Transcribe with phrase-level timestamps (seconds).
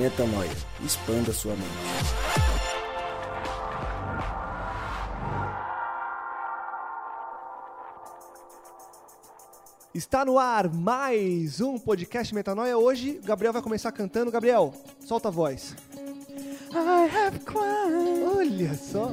[0.00, 0.48] Metanoia.
[0.82, 1.68] Expanda sua mente.
[9.94, 12.78] Está no ar mais um podcast Metanoia.
[12.78, 14.30] Hoje, o Gabriel vai começar cantando.
[14.30, 14.72] Gabriel,
[15.06, 15.76] solta a voz.
[16.72, 19.10] I have cried, Olha só.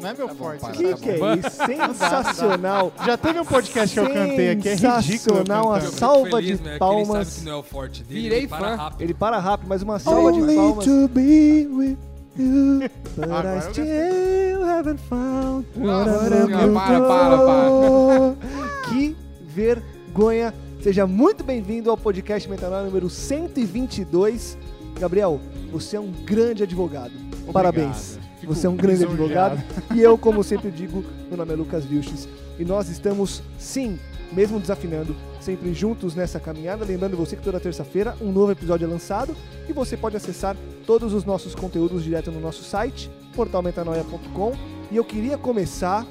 [0.00, 0.62] Não é meu forte.
[0.62, 1.02] O você que, sabe.
[1.02, 1.94] que é isso?
[1.94, 2.92] Sensacional.
[3.04, 5.02] Já teve um podcast que eu cantei aqui, é ridículo.
[5.02, 5.96] Sensacional, uma cantando.
[5.96, 7.08] salva feliz, de né, palmas.
[7.08, 8.20] Ele sabe que não é o forte dele.
[8.20, 8.76] Virei ele para fã.
[8.76, 9.00] rápido.
[9.00, 10.84] Ele para rápido, mas uma salva de Only palmas.
[10.84, 11.96] to be with
[12.36, 12.80] you.
[13.16, 18.36] But Agora I eu still haven't found Nossa Senhora, para, para, for.
[18.90, 20.54] Que vergonha.
[20.82, 24.56] Seja muito bem-vindo ao podcast Metanoia número 122.
[25.00, 25.40] Gabriel,
[25.72, 27.12] você é um grande advogado.
[27.52, 28.18] Parabéns.
[28.46, 29.56] Fico Você é um grande lisonjeado.
[29.56, 29.96] advogado.
[29.96, 32.28] E eu, como sempre digo, meu nome é Lucas Vilches.
[32.58, 33.98] E nós estamos, sim,
[34.32, 36.84] mesmo desafinando, sempre juntos nessa caminhada.
[36.84, 39.36] Lembrando você que toda terça-feira um novo episódio é lançado
[39.68, 44.52] e você pode acessar todos os nossos conteúdos direto no nosso site, portalmetanoia.com.
[44.90, 46.06] E eu queria começar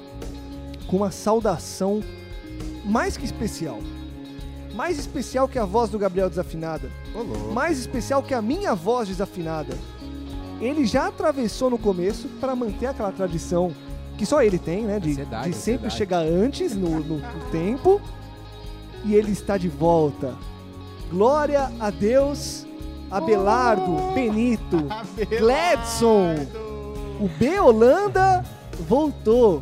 [0.88, 2.03] com uma saudação
[2.83, 3.80] mais que especial.
[4.75, 7.53] Mais especial que a voz do Gabriel desafinada louco.
[7.53, 9.73] mais especial que a minha voz desafinada.
[10.66, 13.71] Ele já atravessou no começo para manter aquela tradição
[14.17, 14.99] que só ele tem, né?
[14.99, 15.95] De, Ansiedade, de sempre ansiedade.
[15.97, 18.02] chegar antes no, no- no tempo.
[19.03, 20.33] E ele está de volta.
[21.11, 22.66] Glória a Deus,
[23.11, 24.77] Abelardo, Benito,
[25.38, 26.36] Gladson.
[27.19, 28.43] O B Holanda
[28.88, 29.61] voltou.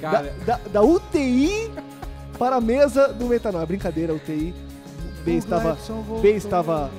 [0.00, 1.70] Da, Cara, da- da UTI
[2.38, 3.62] para a mesa do metanol.
[3.62, 4.54] É brincadeira, UTI.
[5.20, 5.76] O B estava.
[6.22, 6.90] B estava.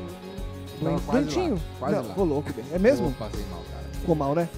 [0.83, 1.53] Tava quase Doentinho?
[1.55, 2.09] lá, quase Não, lá.
[2.09, 2.61] ficou louco, B.
[2.73, 3.07] É mesmo?
[3.07, 3.85] eu passei mal, cara.
[3.93, 4.49] Ficou mal, né?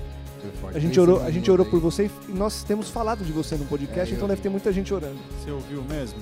[0.41, 0.77] Foi forte.
[0.77, 3.65] A gente orou, a gente orou por você e nós temos falado de você no
[3.65, 5.17] podcast, É, então deve ter muita gente orando.
[5.43, 6.19] Você ouviu mesmo?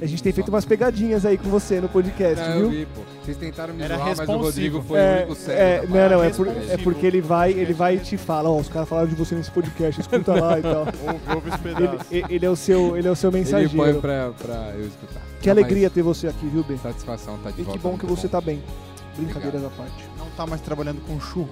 [0.00, 2.62] A gente tem feito umas pegadinhas aí com você no podcast, Não, viu?
[2.66, 3.00] eu vi, pô.
[3.24, 4.36] Vocês tentaram me Era zoar, mas o.
[4.36, 5.60] Rodrigo foi É, o único sério.
[5.60, 8.58] é, não, não, é, por- é porque ele vai, ele vai e te fala, ó,
[8.60, 10.86] os caras falaram de você nesse podcast, escuta lá e tal.
[11.02, 12.06] Ouve, ouve esse Ele, pedaço.
[12.14, 13.74] e- ele é o seu, ele é o seu Ele mensageiro.
[13.76, 15.20] põe pra, pra eu escutar.
[15.40, 16.74] Que Não, alegria ter você aqui, viu, B?
[16.74, 17.78] mas Satisfação tá de E volta.
[17.80, 18.62] que bom que você tá bem.
[19.18, 20.04] Brincadeiras à parte.
[20.18, 21.48] Não tá mais trabalhando com churros.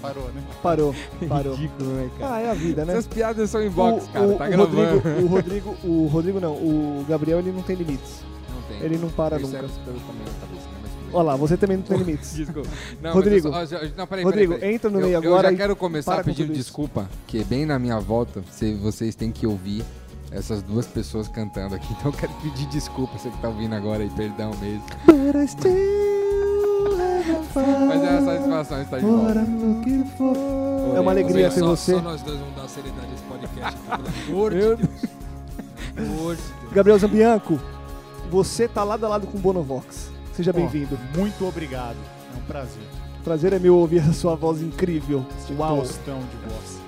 [0.00, 0.42] Parou, né?
[0.62, 0.94] Parou,
[1.28, 1.54] parou.
[1.54, 2.34] Ridículo, né, cara?
[2.34, 2.92] Ah, é a vida, né?
[2.94, 4.26] Essas piadas são inbox, o, cara.
[4.26, 4.98] o- tá o gravando.
[4.98, 8.20] Rodrigo, o Rodrigo, o Rodrigo não, o Gabriel ele não tem limites.
[8.52, 8.84] Não tem.
[8.84, 9.58] Ele não para nunca.
[9.58, 9.62] é?
[9.62, 11.12] Mas tudo bem.
[11.14, 12.34] Olha lá, você também não tem limites.
[12.34, 12.68] Desculpa.
[13.00, 13.48] Não, Rodrigo.
[13.48, 14.74] eu só- ó, não, peraí, Rodrigo, peraí, peraí.
[14.74, 17.78] entra no eu, meio eu agora já e quero começar pedindo desculpa, que bem na
[17.78, 19.84] minha volta, se vocês têm que ouvir
[20.32, 21.86] essas duas pessoas cantando aqui.
[22.00, 24.82] Então eu quero pedir desculpa, você que tá ouvindo agora e perdão mesmo.
[25.06, 26.21] But I still
[27.86, 29.40] Mas é uma satisfação estar de volta.
[29.40, 30.36] Looking for.
[30.96, 31.94] É uma alegria ter você.
[31.94, 33.78] Só nós dois vamos dar seriedade a esse podcast.
[34.26, 34.80] Pelo amor de Deus.
[35.94, 36.72] Pelo amor de Deus.
[36.72, 37.60] Gabriel Zambianco,
[38.30, 40.10] você tá lado a lado com o Bonovox.
[40.32, 40.98] Seja bem-vindo.
[41.16, 41.96] Muito obrigado.
[42.34, 42.82] É um prazer.
[43.22, 45.24] Prazer é meu ouvir a sua voz incrível.
[45.50, 45.76] Uau.
[45.76, 45.78] Uau.
[45.82, 46.82] Tostão de voz.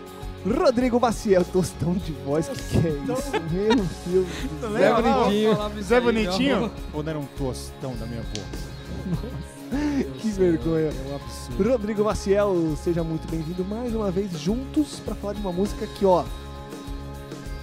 [0.58, 3.30] Rodrigo Maciel, tostão de voz, que que é isso?
[3.30, 4.72] Meu Deus do céu.
[4.72, 5.82] Zé Bonitinho.
[5.82, 6.72] Zé Bonitinho?
[6.92, 9.44] Ou não era um tostão da minha voz?
[10.20, 10.90] Que vergonha.
[10.90, 11.70] É um absurdo.
[11.70, 16.04] Rodrigo Maciel, seja muito bem-vindo mais uma vez juntos para falar de uma música que,
[16.04, 16.24] ó,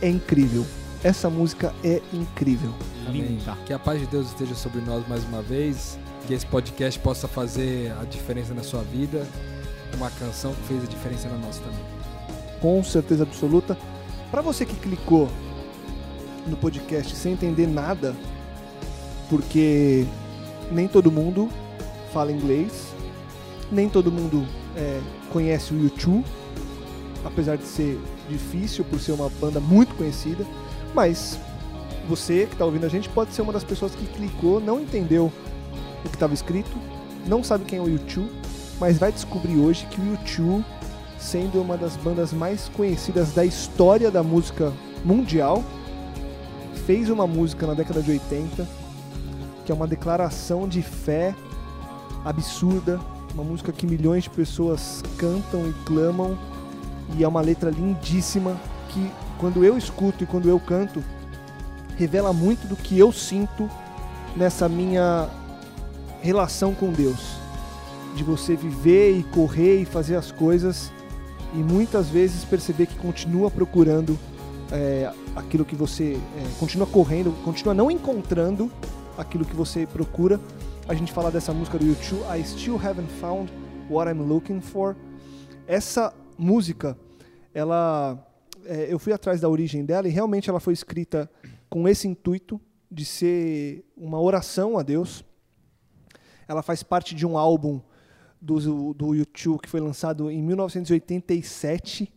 [0.01, 0.65] é incrível.
[1.03, 2.73] Essa música é incrível.
[3.09, 3.57] Linda.
[3.65, 5.97] Que a paz de Deus esteja sobre nós mais uma vez.
[6.27, 9.25] Que esse podcast possa fazer a diferença na sua vida.
[9.95, 11.83] Uma canção que fez a diferença na nossa também.
[12.61, 13.77] Com certeza absoluta.
[14.29, 15.27] Para você que clicou
[16.47, 18.15] no podcast sem entender nada,
[19.29, 20.05] porque
[20.71, 21.49] nem todo mundo
[22.13, 22.93] fala inglês,
[23.71, 24.45] nem todo mundo
[24.75, 25.01] é,
[25.31, 26.25] conhece o YouTube,
[27.23, 27.99] apesar de ser
[28.29, 30.45] difícil por ser uma banda muito conhecida,
[30.93, 31.39] mas
[32.07, 35.31] você que está ouvindo a gente pode ser uma das pessoas que clicou, não entendeu
[36.03, 36.71] o que estava escrito,
[37.27, 38.31] não sabe quem é o YouTube,
[38.79, 40.65] mas vai descobrir hoje que o YouTube,
[41.19, 44.73] sendo uma das bandas mais conhecidas da história da música
[45.05, 45.63] mundial,
[46.85, 48.81] fez uma música na década de 80
[49.65, 51.35] que é uma declaração de fé
[52.23, 52.99] absurda,
[53.33, 56.37] uma música que milhões de pessoas cantam e clamam
[57.17, 58.59] e é uma letra lindíssima
[58.89, 61.03] que quando eu escuto e quando eu canto
[61.97, 63.69] revela muito do que eu sinto
[64.35, 65.29] nessa minha
[66.21, 67.35] relação com Deus,
[68.15, 70.91] de você viver e correr e fazer as coisas
[71.53, 74.17] e muitas vezes perceber que continua procurando
[74.71, 78.71] é, aquilo que você é, continua correndo, continua não encontrando
[79.17, 80.39] aquilo que você procura.
[80.91, 83.49] A gente fala dessa música do YouTube, I Still Haven't Found
[83.89, 84.93] What I'm Looking For.
[85.65, 86.99] Essa música,
[87.53, 88.21] ela,
[88.65, 91.31] é, eu fui atrás da origem dela e realmente ela foi escrita
[91.69, 92.59] com esse intuito
[92.91, 95.23] de ser uma oração a Deus.
[96.45, 97.79] Ela faz parte de um álbum
[98.41, 102.13] do, do YouTube que foi lançado em 1987.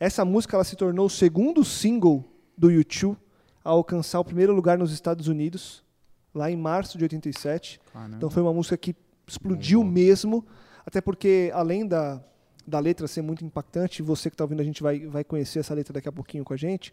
[0.00, 2.24] Essa música ela se tornou o segundo single
[2.56, 3.18] do YouTube
[3.62, 5.83] a alcançar o primeiro lugar nos Estados Unidos,
[6.34, 7.80] lá em março de 87.
[7.92, 8.16] Caramba.
[8.16, 8.94] Então foi uma música que
[9.26, 10.44] explodiu mesmo,
[10.84, 12.20] até porque além da,
[12.66, 15.74] da letra ser muito impactante, você que está ouvindo a gente vai, vai conhecer essa
[15.74, 16.92] letra daqui a pouquinho com a gente.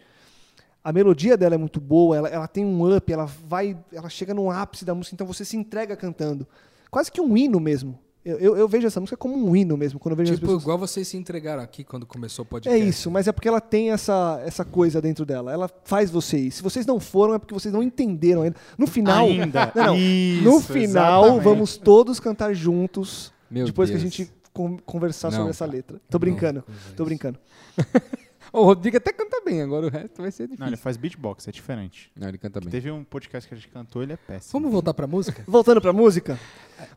[0.83, 4.33] A melodia dela é muito boa, ela, ela tem um up, ela vai, ela chega
[4.33, 6.47] no ápice da música, então você se entrega cantando.
[6.89, 7.99] Quase que um hino mesmo.
[8.23, 10.45] Eu, eu, eu vejo essa música como um hino mesmo, quando eu vejo as Tipo,
[10.47, 10.61] pessoas...
[10.63, 12.87] igual vocês se entregaram aqui quando começou o É podcast.
[12.87, 15.51] isso, mas é porque ela tem essa, essa coisa dentro dela.
[15.51, 16.53] Ela faz vocês.
[16.55, 18.55] Se vocês não foram, é porque vocês não entenderam ainda.
[18.77, 19.25] No final.
[19.25, 19.71] Ainda.
[19.75, 19.97] Não, não.
[19.97, 21.43] Isso, no final, exatamente.
[21.43, 23.33] vamos todos cantar juntos.
[23.49, 24.01] Meu depois Deus.
[24.01, 25.99] que a gente con- conversar Não, sobre essa letra.
[26.09, 26.63] Tô brincando.
[26.67, 27.39] Não, Tô brincando.
[28.53, 30.59] O Rodrigo até canta bem, agora o resto vai ser difícil.
[30.59, 32.11] Não, ele faz beatbox, é diferente.
[32.15, 32.69] Não, ele canta bem.
[32.69, 34.51] Teve um podcast que a gente cantou, ele é péssimo.
[34.59, 35.43] Vamos voltar pra música?
[35.47, 36.37] Voltando pra música.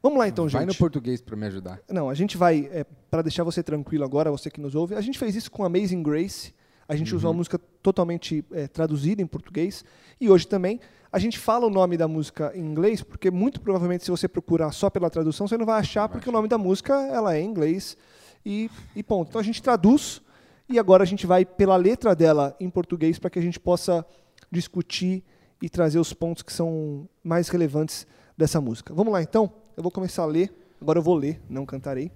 [0.03, 0.79] Vamos lá então, Vai no gente.
[0.81, 1.81] português pra me ajudar.
[1.89, 5.01] Não, a gente vai, é, para deixar você tranquilo agora, você que nos ouve, a
[5.01, 6.53] gente fez isso com Amazing Grace.
[6.89, 9.85] A gente usou a música totalmente é, traduzida em português.
[10.21, 10.81] E hoje também
[11.11, 14.73] a gente fala o nome da música em inglês, porque muito provavelmente se você procurar
[14.73, 17.47] só pela tradução, você não vai achar, porque o nome da música ela é em
[17.47, 17.97] inglês
[18.45, 19.29] e, e ponto.
[19.29, 20.21] Então a gente traduz
[20.69, 24.05] e agora a gente vai pela letra dela em português para que a gente possa
[24.50, 25.22] discutir
[25.61, 28.06] e trazer os pontos que são mais relevantes
[28.37, 28.94] dessa música.
[28.94, 29.52] Vamos lá então?
[29.76, 30.52] Eu vou começar a ler.
[30.81, 32.11] Agora eu vou ler, não cantarei.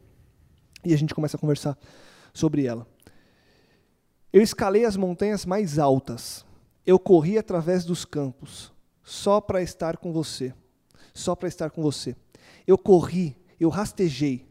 [0.84, 1.76] E a gente começa a conversar
[2.32, 2.86] sobre ela.
[4.32, 6.44] Eu escalei as montanhas mais altas.
[6.86, 8.72] Eu corri através dos campos,
[9.02, 10.54] só para estar com você.
[11.12, 12.14] Só para estar com você.
[12.66, 14.46] Eu corri, eu rastejei.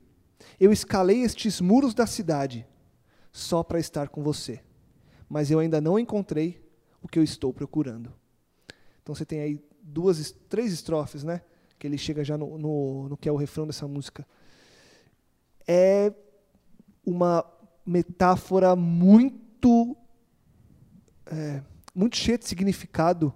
[0.60, 2.66] Eu escalei estes muros da cidade,
[3.38, 4.60] só para estar com você.
[5.30, 6.60] Mas eu ainda não encontrei
[7.04, 8.12] o que eu estou procurando.
[9.04, 11.42] Então você tem aí duas, três estrofes, né?
[11.78, 14.26] Que ele chega já no, no, no que é o refrão dessa música.
[15.68, 16.12] É
[17.06, 17.46] uma
[17.86, 19.96] metáfora muito
[21.28, 21.62] é,
[21.94, 23.32] muito cheia de significado.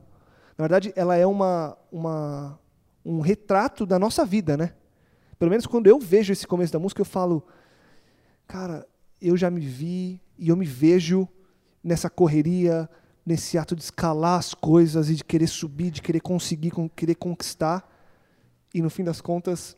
[0.57, 2.59] Na verdade, ela é uma, uma
[3.06, 4.74] um retrato da nossa vida, né?
[5.38, 7.45] Pelo menos quando eu vejo esse começo da música, eu falo,
[8.47, 8.88] cara,
[9.21, 11.27] eu já me vi e eu me vejo
[11.83, 12.89] nessa correria,
[13.25, 17.15] nesse ato de escalar as coisas e de querer subir, de querer conseguir, con- querer
[17.15, 17.88] conquistar.
[18.73, 19.77] E no fim das contas,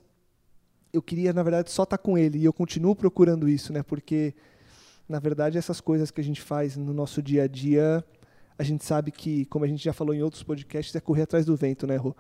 [0.91, 2.39] eu queria, na verdade, só estar com ele.
[2.39, 3.81] E eu continuo procurando isso, né?
[3.83, 4.33] Porque,
[5.09, 8.03] na verdade, essas coisas que a gente faz no nosso dia a dia,
[8.57, 11.45] a gente sabe que, como a gente já falou em outros podcasts, é correr atrás
[11.45, 12.15] do vento, né, Rô?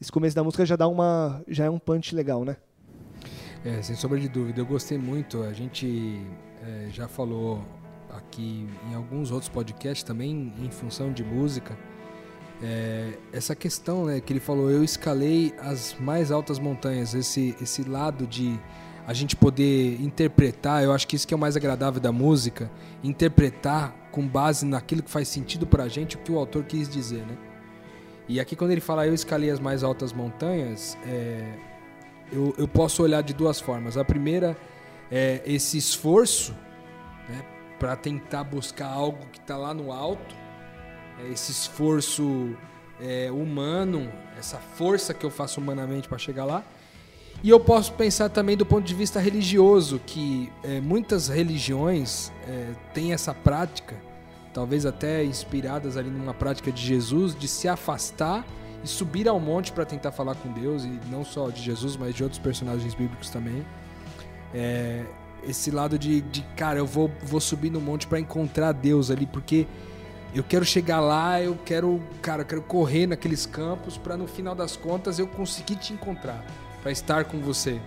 [0.00, 1.42] Esse começo da música já dá uma.
[1.48, 2.56] já é um punch legal, né?
[3.64, 5.42] É, sem sombra de dúvida, eu gostei muito.
[5.42, 6.20] A gente
[6.66, 7.62] é, já falou
[8.10, 11.76] aqui em alguns outros podcasts também em função de música.
[12.62, 17.82] É, essa questão né, que ele falou, eu escalei as mais altas montanhas, esse, esse
[17.82, 18.58] lado de
[19.06, 22.70] a gente poder interpretar, eu acho que isso que é o mais agradável da música,
[23.04, 27.24] interpretar com base naquilo que faz sentido pra gente o que o autor quis dizer,
[27.24, 27.36] né?
[28.28, 31.44] E aqui quando ele fala eu escalei as mais altas montanhas, é,
[32.32, 33.96] eu, eu posso olhar de duas formas.
[33.96, 34.56] A primeira é
[35.10, 36.52] esse esforço
[37.28, 37.44] né,
[37.78, 40.34] para tentar buscar algo que está lá no alto,
[41.18, 42.56] é esse esforço
[43.00, 46.64] é, humano, essa força que eu faço humanamente para chegar lá.
[47.42, 52.72] E eu posso pensar também do ponto de vista religioso, que é, muitas religiões é,
[52.94, 53.94] têm essa prática,
[54.54, 58.44] talvez até inspiradas ali numa prática de Jesus, de se afastar
[58.82, 62.14] e subir ao monte para tentar falar com Deus, e não só de Jesus, mas
[62.14, 63.64] de outros personagens bíblicos também.
[64.54, 65.04] É,
[65.46, 69.26] esse lado de, de, cara, eu vou, vou subir no monte para encontrar Deus ali,
[69.26, 69.66] porque
[70.34, 74.54] eu quero chegar lá, eu quero, cara, eu quero correr naqueles campos para no final
[74.54, 76.44] das contas eu conseguir te encontrar,
[76.82, 77.80] para estar com você.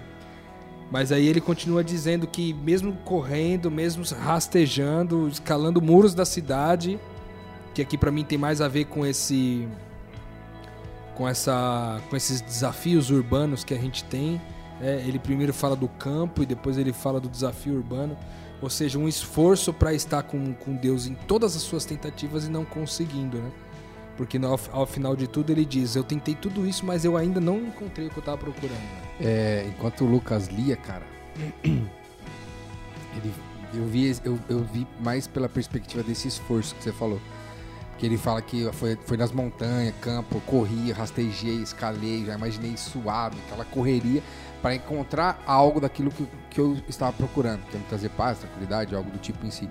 [0.92, 7.00] Mas aí ele continua dizendo que mesmo correndo, mesmo rastejando, escalando muros da cidade,
[7.76, 9.68] que aqui para mim tem mais a ver com esse
[11.16, 14.42] com essa com esses desafios urbanos que a gente tem,
[14.80, 15.04] né?
[15.06, 18.18] ele primeiro fala do campo e depois ele fala do desafio urbano,
[18.62, 22.50] ou seja, um esforço para estar com, com Deus em todas as suas tentativas e
[22.50, 23.52] não conseguindo, né?
[24.18, 27.40] Porque no, ao, final de tudo ele diz: Eu tentei tudo isso, mas eu ainda
[27.40, 28.82] não encontrei o que eu estava procurando.
[29.18, 31.06] É, enquanto o Lucas lia, cara,
[31.64, 31.88] ele,
[33.74, 37.22] eu, vi, eu, eu vi mais pela perspectiva desse esforço que você falou.
[37.98, 43.38] Que ele fala que foi, foi nas montanhas, campo, corri, rastejei, escalei, já imaginei suave,
[43.46, 44.22] aquela correria
[44.62, 49.18] para encontrar algo daquilo que, que eu estava procurando, que trazer paz, tranquilidade, algo do
[49.18, 49.70] tipo em si.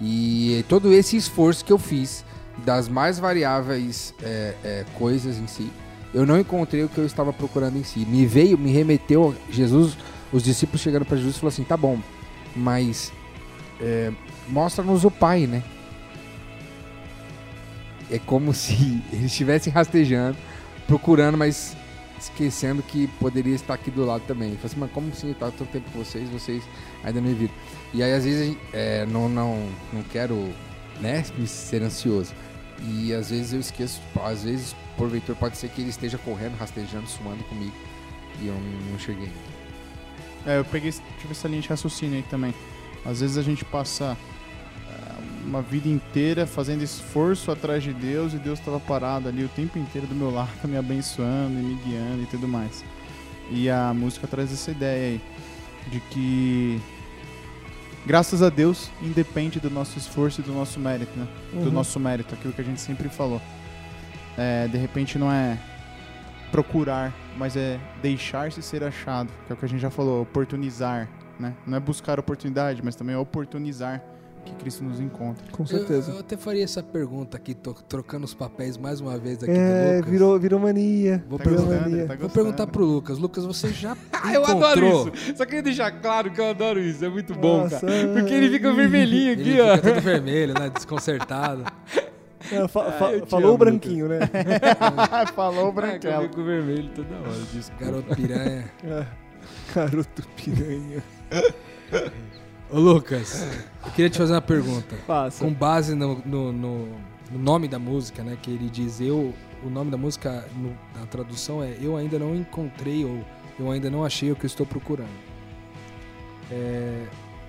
[0.00, 2.24] E todo esse esforço que eu fiz
[2.58, 5.70] das mais variáveis é, é, coisas em si,
[6.12, 8.00] eu não encontrei o que eu estava procurando em si.
[8.00, 9.96] Me veio, me remeteu, Jesus
[10.34, 12.00] os discípulos chegaram para Jesus e falaram assim: tá bom,
[12.56, 13.12] mas
[13.80, 14.12] é,
[14.48, 15.62] mostra-nos o Pai, né?
[18.10, 20.36] É como se eles estivessem rastejando,
[20.88, 21.76] procurando, mas
[22.18, 24.50] esquecendo que poderia estar aqui do lado também.
[24.56, 25.28] Falou assim, mas como assim?
[25.28, 26.62] Eu tanto tempo com vocês, vocês
[27.02, 27.54] ainda não me viram.
[27.92, 30.52] E aí, às vezes, é, não, não, não quero
[31.00, 32.32] né, ser ansioso.
[32.82, 37.08] E às vezes eu esqueço, às vezes, porventura, pode ser que ele esteja correndo, rastejando,
[37.08, 37.74] suando comigo.
[38.40, 38.54] E eu
[38.90, 39.30] não, cheguei.
[40.44, 42.54] É, eu peguei, tive essa linha de raciocínio aí também.
[43.04, 44.16] Às vezes a gente passa
[45.44, 49.78] uma vida inteira fazendo esforço atrás de Deus e Deus estava parado ali o tempo
[49.78, 52.84] inteiro do meu lado, me abençoando e me guiando e tudo mais.
[53.50, 55.20] E a música traz essa ideia aí
[55.90, 56.80] de que
[58.06, 61.26] graças a Deus independe do nosso esforço e do nosso mérito, né?
[61.52, 61.70] Do Uhum.
[61.70, 63.40] nosso mérito, aquilo que a gente sempre falou.
[64.36, 65.58] É, de repente não é
[66.50, 71.08] procurar, mas é deixar-se ser achado, que é o que a gente já falou, oportunizar,
[71.38, 71.52] né?
[71.66, 74.02] Não é buscar oportunidade, mas também é oportunizar
[74.44, 75.50] que Cristo nos encontre.
[75.50, 76.10] Com certeza.
[76.10, 79.50] Eu, eu até faria essa pergunta aqui, tô trocando os papéis mais uma vez aqui
[79.52, 80.10] é, do Lucas.
[80.10, 81.24] virou, virou mania.
[81.28, 82.06] Vou virou perguntar, mania.
[82.06, 83.18] tá Vou perguntar pro Lucas.
[83.18, 85.36] Lucas, você já Ah, eu adoro isso.
[85.36, 87.04] Só queria deixar claro que eu adoro isso.
[87.04, 88.08] É muito bom, Nossa, cara.
[88.14, 89.76] Porque ele fica vermelhinho Ele aqui, ó.
[89.76, 90.70] fica todo vermelho, né?
[90.70, 91.64] Desconcertado.
[92.52, 94.18] É, fa- fa- eu te falou o branquinho, né?
[95.34, 95.82] Falou o Ah, que eu
[96.12, 96.22] branquelo.
[96.28, 97.40] fico vermelho toda hora.
[97.54, 97.84] Desculpa.
[97.86, 98.64] Garoto piranha.
[98.84, 99.06] É.
[99.74, 101.02] Garoto piranha.
[102.70, 103.46] Ô, Lucas,
[103.84, 104.96] eu queria te fazer uma pergunta.
[105.06, 105.44] Passa.
[105.44, 106.86] Com base no, no- no-
[107.30, 108.36] no nome da música, né?
[108.40, 109.34] Que ele diz eu.
[109.62, 113.24] O nome da música no- na tradução é Eu ainda não encontrei ou
[113.58, 115.08] Eu ainda não achei o que eu estou procurando.
[116.50, 117.06] É,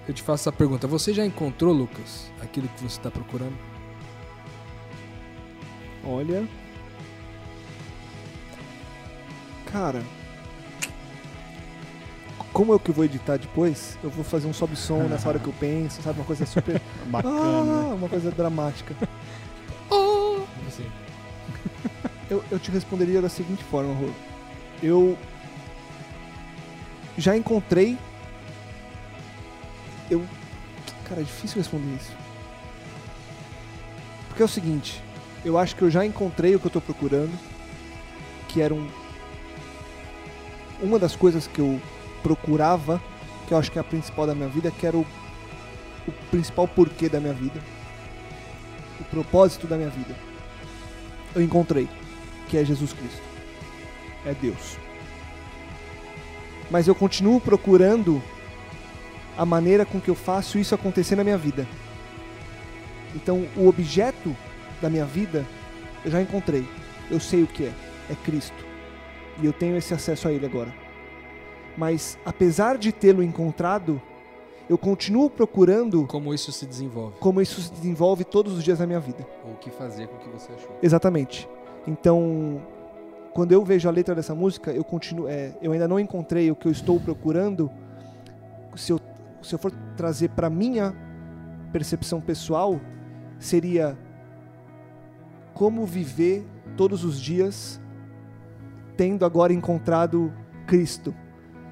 [0.08, 0.86] eu te faço essa pergunta.
[0.88, 3.56] Você já encontrou, Lucas, aquilo que você está procurando?
[6.06, 6.48] Olha.
[9.72, 10.04] Cara.
[12.56, 15.54] Como eu que vou editar depois, eu vou fazer um sobe-som nessa hora que eu
[15.60, 16.20] penso, sabe?
[16.20, 16.82] Uma coisa super.
[17.08, 17.92] Bacana.
[17.92, 18.96] Ah, uma coisa dramática.
[20.66, 20.90] Assim.
[22.30, 24.10] Eu, eu te responderia da seguinte forma, Rô.
[24.82, 25.18] Eu
[27.18, 27.98] já encontrei.
[30.10, 30.26] Eu.
[31.10, 32.14] Cara, é difícil responder isso.
[34.30, 35.04] Porque é o seguinte,
[35.44, 37.38] eu acho que eu já encontrei o que eu tô procurando,
[38.48, 38.90] que era um.
[40.82, 41.82] Uma das coisas que eu
[42.26, 43.00] procurava,
[43.48, 45.06] que eu acho que é a principal da minha vida, que era o,
[46.08, 47.62] o principal porquê da minha vida.
[49.00, 50.16] O propósito da minha vida.
[51.36, 51.88] Eu encontrei
[52.50, 53.22] que é Jesus Cristo.
[54.26, 54.76] É Deus.
[56.72, 58.24] Mas eu continuo procurando
[59.38, 61.68] a maneira com que eu faço isso acontecer na minha vida.
[63.14, 64.36] Então, o objeto
[64.82, 65.46] da minha vida
[66.04, 66.68] eu já encontrei.
[67.12, 67.74] Eu sei o que é.
[68.10, 68.66] É Cristo.
[69.40, 70.85] E eu tenho esse acesso a Ele agora.
[71.78, 74.02] Mas, apesar de tê-lo encontrado,
[74.70, 77.18] eu continuo procurando Como isso se desenvolve?
[77.20, 79.28] como isso se desenvolve todos os dias da minha vida.
[79.46, 80.78] Ou o que fazer com o que você achou.
[80.82, 81.48] Exatamente.
[81.86, 82.62] Então,
[83.34, 86.56] quando eu vejo a letra dessa música, eu continuo, é, eu ainda não encontrei o
[86.56, 87.70] que eu estou procurando.
[88.76, 89.00] Se eu,
[89.42, 90.96] se eu for trazer para minha
[91.72, 92.80] percepção pessoal,
[93.38, 93.98] seria
[95.54, 97.80] como viver todos os dias
[98.98, 100.34] tendo agora encontrado
[100.66, 101.14] Cristo.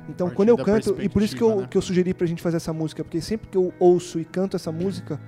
[0.10, 1.68] Então, quando eu canto, e por isso que eu, né?
[1.70, 4.56] que eu sugeri pra gente fazer essa música, porque sempre que eu ouço e canto
[4.56, 5.20] essa música,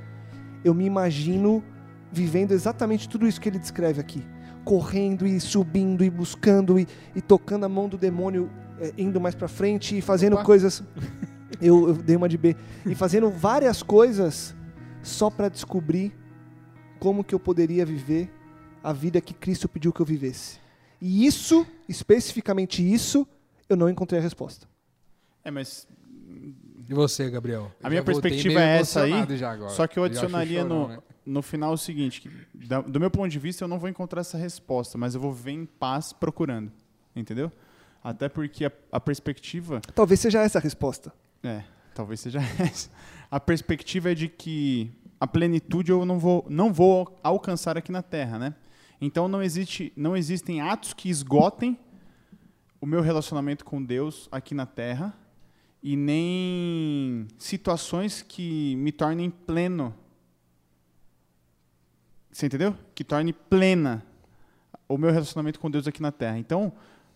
[0.63, 1.63] eu me imagino
[2.11, 4.23] vivendo exatamente tudo isso que ele descreve aqui.
[4.63, 9.35] Correndo e subindo e buscando e, e tocando a mão do demônio, é, indo mais
[9.35, 10.43] pra frente e fazendo Opa.
[10.43, 10.83] coisas.
[11.61, 12.53] Eu, eu dei uma de B.
[12.85, 14.53] E fazendo várias coisas
[15.01, 16.13] só pra descobrir
[16.99, 18.29] como que eu poderia viver
[18.83, 20.59] a vida que Cristo pediu que eu vivesse.
[20.99, 23.25] E isso, especificamente isso,
[23.69, 24.67] eu não encontrei a resposta.
[25.43, 25.87] É, mas
[26.87, 27.71] E você, Gabriel?
[27.83, 29.13] a minha perspectiva é essa aí.
[29.43, 29.69] agora.
[29.71, 30.99] Só que eu adicionaria chorão, no, né?
[31.25, 32.29] no final o seguinte: que
[32.67, 35.31] da- do meu ponto de vista, eu não vou encontrar essa resposta, mas eu vou
[35.33, 36.71] viver em paz procurando.
[37.15, 37.51] Entendeu?
[38.03, 39.81] Até porque a, a perspectiva.
[39.93, 41.11] Talvez seja essa a resposta.
[41.43, 42.89] É, talvez seja essa.
[43.31, 48.03] A perspectiva é de que a plenitude eu não vou, não vou alcançar aqui na
[48.03, 48.53] Terra, né?
[49.01, 51.77] Então não, existe, não existem atos que esgotem
[52.79, 55.17] o meu relacionamento com Deus aqui na Terra
[55.81, 59.93] e nem situações que me tornem pleno.
[62.31, 62.75] Você entendeu?
[62.93, 64.03] Que torne plena
[64.89, 66.37] o meu relacionamento com Deus aqui na Terra.
[66.37, 66.73] Então,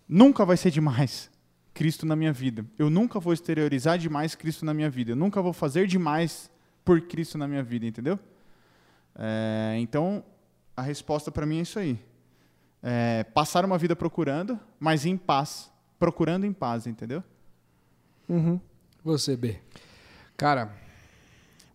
[0.08, 1.30] nunca vai ser demais
[1.74, 2.64] Cristo na minha vida.
[2.78, 5.12] Eu nunca vou exteriorizar demais Cristo na minha vida.
[5.12, 6.50] Eu nunca vou fazer demais
[6.84, 8.18] por Cristo na minha vida, entendeu?
[9.14, 10.24] É, então,
[10.76, 11.98] a resposta para mim é isso aí.
[12.82, 15.70] É, passar uma vida procurando, mas em paz.
[15.98, 17.22] Procurando em paz, entendeu?
[18.28, 18.60] Uhum.
[19.04, 19.60] Você, B.
[20.36, 20.74] Cara,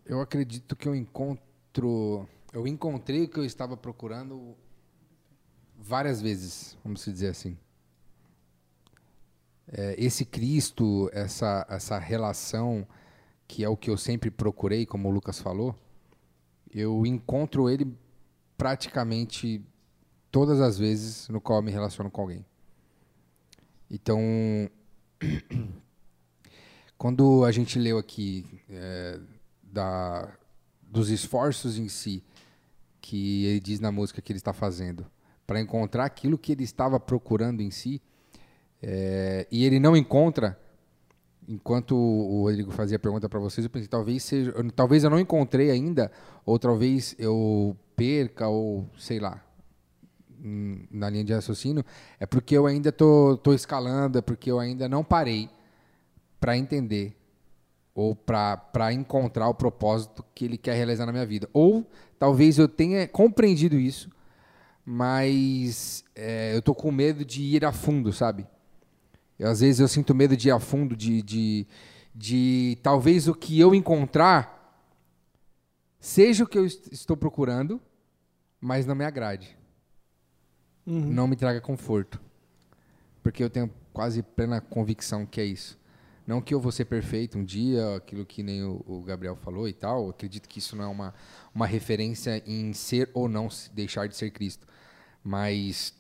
[0.06, 2.28] eu acredito que eu encontro.
[2.54, 4.56] Eu encontrei o que eu estava procurando
[5.78, 7.58] várias vezes, vamos dizer assim.
[9.68, 12.88] É, esse Cristo, essa, essa relação,
[13.48, 15.76] que é o que eu sempre procurei, como o Lucas falou,
[16.74, 17.96] eu encontro ele
[18.58, 19.64] praticamente
[20.36, 22.46] todas as vezes no qual me relaciono com alguém.
[23.90, 24.20] Então,
[26.98, 29.18] quando a gente leu aqui é,
[29.64, 30.30] da,
[30.82, 32.22] dos esforços em si
[33.00, 35.06] que ele diz na música que ele está fazendo
[35.48, 38.02] para encontrar aquilo que ele estava procurando em si
[38.84, 40.60] é, e ele não encontra
[41.48, 45.20] enquanto o Rodrigo fazia a pergunta para vocês eu pensei talvez seja talvez eu não
[45.20, 46.12] encontrei ainda
[46.46, 49.45] ou talvez eu perca ou sei lá
[50.92, 51.84] na linha de raciocínio
[52.20, 55.50] é porque eu ainda tô, tô escalando é porque eu ainda não parei
[56.40, 57.18] para entender
[57.96, 61.50] ou para encontrar o propósito que ele quer realizar na minha vida.
[61.54, 64.10] Ou talvez eu tenha compreendido isso,
[64.86, 68.46] mas é, eu tô com medo de ir a fundo, sabe?
[69.40, 71.66] Eu, às vezes eu sinto medo de ir a fundo, de, de,
[72.14, 74.54] de talvez o que eu encontrar
[76.00, 77.82] seja o que eu est- estou procurando,
[78.62, 79.58] mas não me agrade.
[80.86, 81.00] Uhum.
[81.12, 82.22] Não me traga conforto.
[83.24, 85.80] Porque eu tenho quase plena convicção que é isso.
[86.28, 89.68] Não que eu vou ser perfeito um dia, aquilo que nem o, o Gabriel falou
[89.68, 90.06] e tal.
[90.06, 91.14] Eu acredito que isso não é uma,
[91.54, 94.68] uma referência em ser ou não deixar de ser Cristo.
[95.24, 95.94] Mas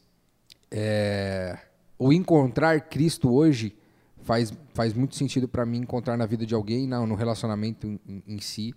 [0.71, 1.57] é,
[1.97, 3.75] o encontrar Cristo hoje
[4.23, 8.23] faz, faz muito sentido para mim encontrar na vida de alguém, na- no relacionamento em-
[8.27, 8.73] em si.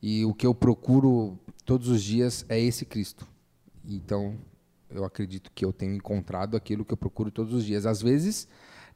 [0.00, 3.26] E o que eu procuro todos os dias é esse Cristo.
[3.84, 4.36] Então,
[4.90, 7.86] eu acredito que eu tenho encontrado aquilo que eu procuro todos os dias.
[7.86, 8.48] Às vezes,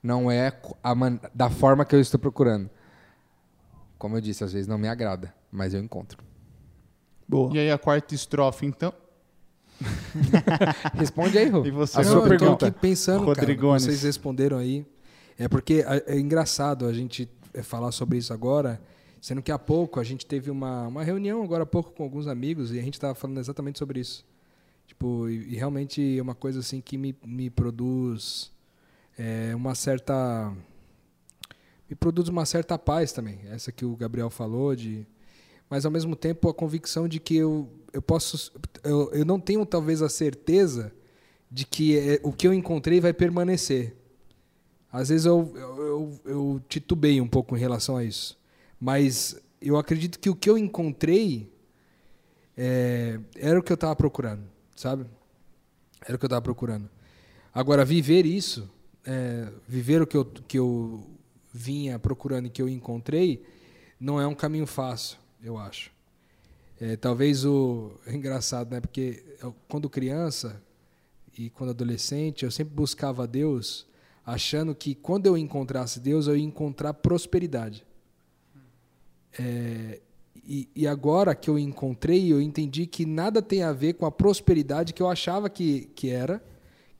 [0.03, 2.71] não é co- a man- da forma que eu estou procurando.
[3.99, 6.23] Como eu disse, às vezes não me agrada, mas eu encontro.
[7.29, 7.55] Boa.
[7.55, 8.93] E aí a quarta estrofe, então.
[10.95, 11.65] Responde aí, Rô.
[11.65, 12.67] E você, A Não, sua eu tô pergunta.
[12.69, 14.87] aqui pensando, cara, vocês responderam aí.
[15.39, 18.81] É porque é, é engraçado a gente é, falar sobre isso agora,
[19.21, 22.27] sendo que há pouco a gente teve uma, uma reunião agora há pouco com alguns
[22.27, 24.25] amigos e a gente estava falando exatamente sobre isso.
[25.01, 28.53] Tipo, e, e realmente é uma coisa assim que me, me produz
[29.19, 30.55] é, uma certa
[31.89, 33.41] me produz uma certa paz também.
[33.47, 35.07] Essa que o Gabriel falou de
[35.71, 38.53] mas ao mesmo tempo a convicção de que eu, eu posso
[38.85, 40.93] eu, eu não tenho talvez a certeza
[41.51, 43.97] de que é, o que eu encontrei vai permanecer.
[44.93, 48.39] Às vezes eu, eu, eu, titubei um pouco em relação a isso.
[48.79, 51.51] Mas eu acredito que o que eu encontrei
[52.55, 54.43] é, era o que eu estava procurando,
[54.81, 55.05] sabe?
[56.01, 56.89] Era o que eu estava procurando.
[57.53, 58.71] Agora, viver isso,
[59.05, 61.07] é, viver o que eu, que eu
[61.53, 63.45] vinha procurando e que eu encontrei,
[63.99, 65.91] não é um caminho fácil, eu acho.
[66.81, 67.93] É, talvez o.
[68.07, 68.81] É engraçado, né?
[68.81, 70.63] Porque eu, quando criança
[71.37, 73.87] e quando adolescente, eu sempre buscava Deus
[74.25, 77.85] achando que quando eu encontrasse Deus, eu ia encontrar prosperidade.
[79.39, 80.01] É,
[80.53, 84.11] e, e agora que eu encontrei, eu entendi que nada tem a ver com a
[84.11, 86.43] prosperidade que eu achava que, que era,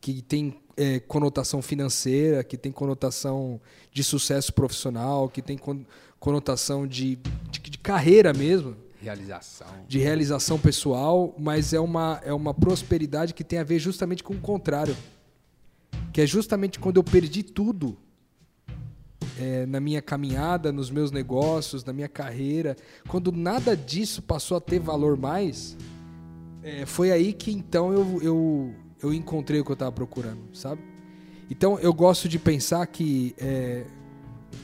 [0.01, 3.61] que tem é, conotação financeira, que tem conotação
[3.93, 5.85] de sucesso profissional, que tem con-
[6.21, 7.17] conotação de,
[7.51, 9.67] de, de carreira mesmo Realização.
[9.89, 14.35] de realização pessoal, mas é uma, é uma prosperidade que tem a ver justamente com
[14.35, 14.97] o contrário.
[16.13, 17.97] Que é justamente quando eu perdi tudo
[19.41, 22.77] é, na minha caminhada, nos meus negócios, na minha carreira,
[23.09, 25.77] quando nada disso passou a ter valor mais,
[26.63, 30.83] é, foi aí que então eu, eu, eu encontrei o que eu estava procurando, sabe?
[31.51, 33.85] Então eu gosto de pensar que é,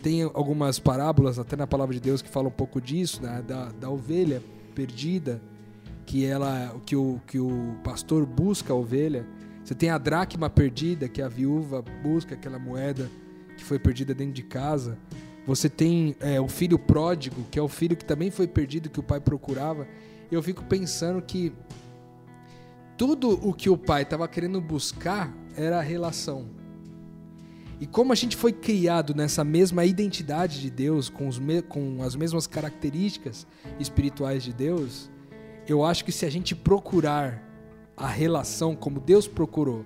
[0.02, 3.42] tem algumas parábolas, até na palavra de Deus, que falam um pouco disso, né?
[3.46, 4.42] da, da ovelha
[4.74, 5.40] perdida,
[6.04, 9.26] que ela, que o, que o pastor busca a ovelha.
[9.64, 13.10] Você tem a dracma perdida, que a viúva busca aquela moeda
[13.56, 14.98] que foi perdida dentro de casa.
[15.46, 19.00] Você tem é, o filho pródigo, que é o filho que também foi perdido, que
[19.00, 19.86] o pai procurava.
[20.30, 21.52] Eu fico pensando que
[22.96, 26.48] tudo o que o pai estava querendo buscar era a relação.
[27.78, 31.28] E como a gente foi criado nessa mesma identidade de Deus, com,
[31.68, 33.46] com as mesmas características
[33.78, 35.10] espirituais de Deus,
[35.68, 37.42] eu acho que se a gente procurar
[37.96, 39.84] a relação como Deus procurou,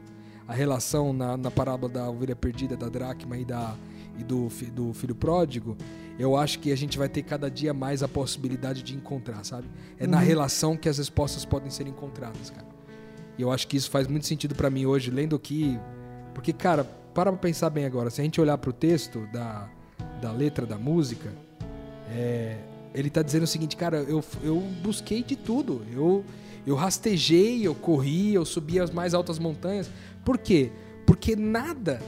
[0.50, 3.76] a relação na, na parábola da ovelha perdida, da dracma e, da,
[4.18, 5.76] e do, do filho pródigo,
[6.18, 9.68] eu acho que a gente vai ter cada dia mais a possibilidade de encontrar, sabe?
[9.96, 12.66] É na relação que as respostas podem ser encontradas, cara.
[13.38, 15.78] E eu acho que isso faz muito sentido pra mim hoje, lendo aqui.
[16.34, 16.82] Porque, cara,
[17.14, 18.10] para pra pensar bem agora.
[18.10, 19.68] Se a gente olhar pro texto da,
[20.20, 21.32] da letra da música,
[22.10, 22.56] é,
[22.94, 25.82] ele tá dizendo o seguinte, cara, eu, eu busquei de tudo.
[25.92, 26.24] Eu,
[26.66, 29.90] eu rastejei, eu corri, eu subi as mais altas montanhas.
[30.24, 30.70] Por quê?
[31.06, 32.00] Porque nada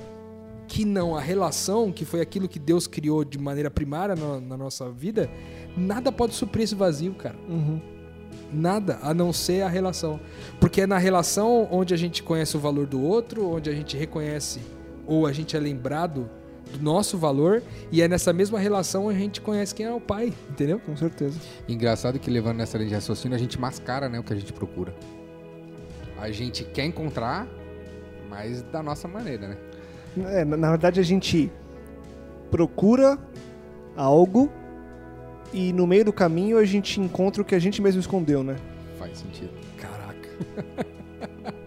[0.66, 4.56] que não a relação, que foi aquilo que Deus criou de maneira primária na, na
[4.56, 5.30] nossa vida,
[5.76, 7.36] nada pode suprir esse vazio, cara.
[7.48, 7.80] Uhum.
[8.52, 10.18] Nada, a não ser a relação.
[10.60, 13.96] Porque é na relação onde a gente conhece o valor do outro, onde a gente
[13.96, 14.60] reconhece
[15.06, 16.28] ou a gente é lembrado
[16.72, 20.32] do nosso valor, e é nessa mesma relação a gente conhece quem é o pai,
[20.50, 20.78] entendeu?
[20.78, 21.38] Com certeza.
[21.68, 24.52] Engraçado que levando nessa linha de raciocínio, a gente mascara né, o que a gente
[24.52, 24.94] procura.
[26.18, 27.46] A gente quer encontrar,
[28.28, 29.56] mas da nossa maneira, né?
[30.26, 31.50] É, na, na verdade, a gente
[32.50, 33.18] procura
[33.96, 34.50] algo
[35.52, 38.56] e no meio do caminho a gente encontra o que a gente mesmo escondeu, né?
[38.98, 39.50] Faz sentido.
[39.76, 40.28] Caraca.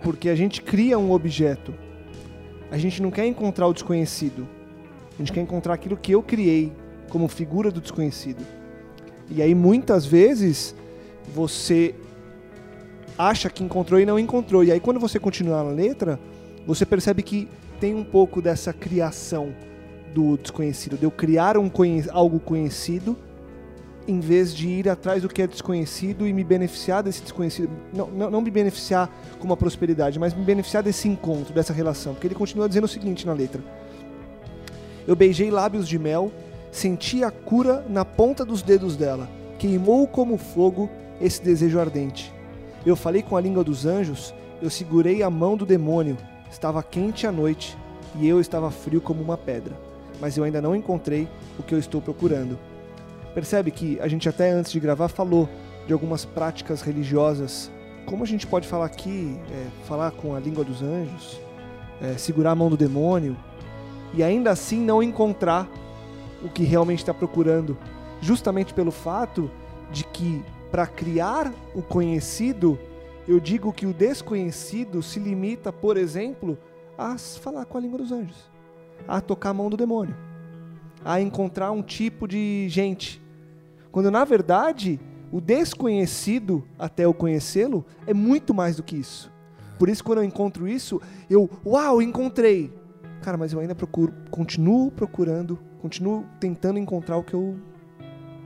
[0.01, 1.73] Porque a gente cria um objeto.
[2.71, 4.47] A gente não quer encontrar o desconhecido.
[5.15, 6.73] A gente quer encontrar aquilo que eu criei
[7.09, 8.45] como figura do desconhecido.
[9.29, 10.75] E aí muitas vezes
[11.33, 11.95] você
[13.17, 14.63] acha que encontrou e não encontrou.
[14.63, 16.19] E aí quando você continuar na letra,
[16.67, 17.47] você percebe que
[17.79, 19.53] tem um pouco dessa criação
[20.13, 23.17] do desconhecido, de eu criar um conhe algo conhecido
[24.07, 27.69] em vez de ir atrás do que é desconhecido e me beneficiar desse desconhecido.
[27.93, 32.13] Não, não, não me beneficiar com uma prosperidade, mas me beneficiar desse encontro, dessa relação.
[32.13, 33.61] Porque ele continua dizendo o seguinte na letra:
[35.07, 36.31] Eu beijei lábios de mel,
[36.71, 40.89] senti a cura na ponta dos dedos dela, queimou como fogo
[41.21, 42.33] esse desejo ardente.
[42.85, 46.17] Eu falei com a língua dos anjos, eu segurei a mão do demônio,
[46.51, 47.77] estava quente a noite
[48.19, 49.77] e eu estava frio como uma pedra.
[50.19, 51.27] Mas eu ainda não encontrei
[51.59, 52.57] o que eu estou procurando.
[53.33, 55.47] Percebe que a gente até antes de gravar falou
[55.85, 57.69] de algumas práticas religiosas.
[58.05, 61.39] Como a gente pode falar aqui, é, falar com a língua dos anjos,
[62.01, 63.35] é, segurar a mão do demônio
[64.15, 65.69] e ainda assim não encontrar
[66.43, 67.77] o que realmente está procurando,
[68.21, 69.49] justamente pelo fato
[69.91, 72.77] de que para criar o conhecido,
[73.27, 76.57] eu digo que o desconhecido se limita, por exemplo,
[76.97, 78.49] a falar com a língua dos anjos,
[79.07, 80.15] a tocar a mão do demônio,
[81.03, 83.23] a encontrar um tipo de gente
[83.95, 84.99] quando na verdade
[85.31, 89.31] o desconhecido, até eu conhecê-lo, é muito mais do que isso.
[89.79, 92.73] Por isso, quando eu encontro isso, eu, uau, encontrei.
[93.25, 97.57] Cara, mas eu ainda procuro, continuo procurando, continuo tentando encontrar o que eu.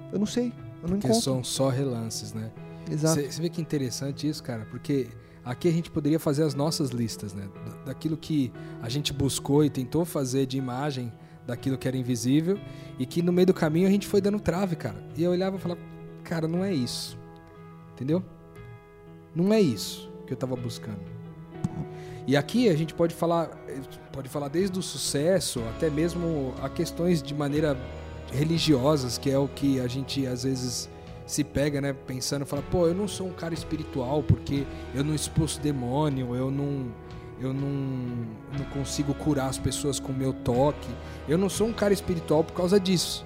[0.09, 0.53] Eu não sei.
[0.81, 1.21] Eu não Porque encontro.
[1.21, 2.49] são só relances, né?
[2.89, 3.21] Exato.
[3.21, 5.07] Você vê que interessante isso, cara, porque
[5.43, 7.49] aqui a gente poderia fazer as nossas listas, né?
[7.65, 11.11] Da- Daquilo que a gente buscou e tentou fazer de imagem
[11.45, 12.57] daquilo que era invisível
[12.97, 15.03] e que no meio do caminho a gente foi dando trave, cara.
[15.17, 15.81] E eu olhava e falava,
[16.23, 17.19] cara, não é isso.
[17.95, 18.23] Entendeu?
[19.35, 21.01] Não é isso que eu tava buscando.
[22.25, 23.49] E aqui a gente pode falar,
[24.19, 27.79] pode falar desde o sucesso até mesmo a questões de maneira
[28.33, 30.89] religiosas, que é o que a gente às vezes
[31.25, 35.15] se pega, né, pensando, fala, pô, eu não sou um cara espiritual porque eu não
[35.15, 36.87] expulso demônio, eu não
[37.39, 37.69] eu não,
[38.57, 40.89] não consigo curar as pessoas com meu toque.
[41.25, 43.25] Eu não sou um cara espiritual por causa disso.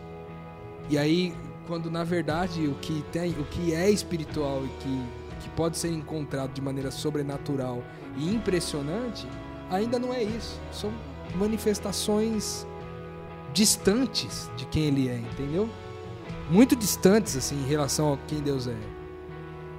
[0.91, 1.33] E aí,
[1.65, 5.03] quando na verdade o que tem, o que é espiritual e que,
[5.39, 7.81] que pode ser encontrado de maneira sobrenatural
[8.15, 9.27] e impressionante,
[9.73, 10.59] ainda não é isso.
[10.71, 10.91] São
[11.35, 12.65] manifestações
[13.53, 15.69] distantes de quem ele é, entendeu?
[16.49, 18.77] Muito distantes assim em relação a quem Deus é.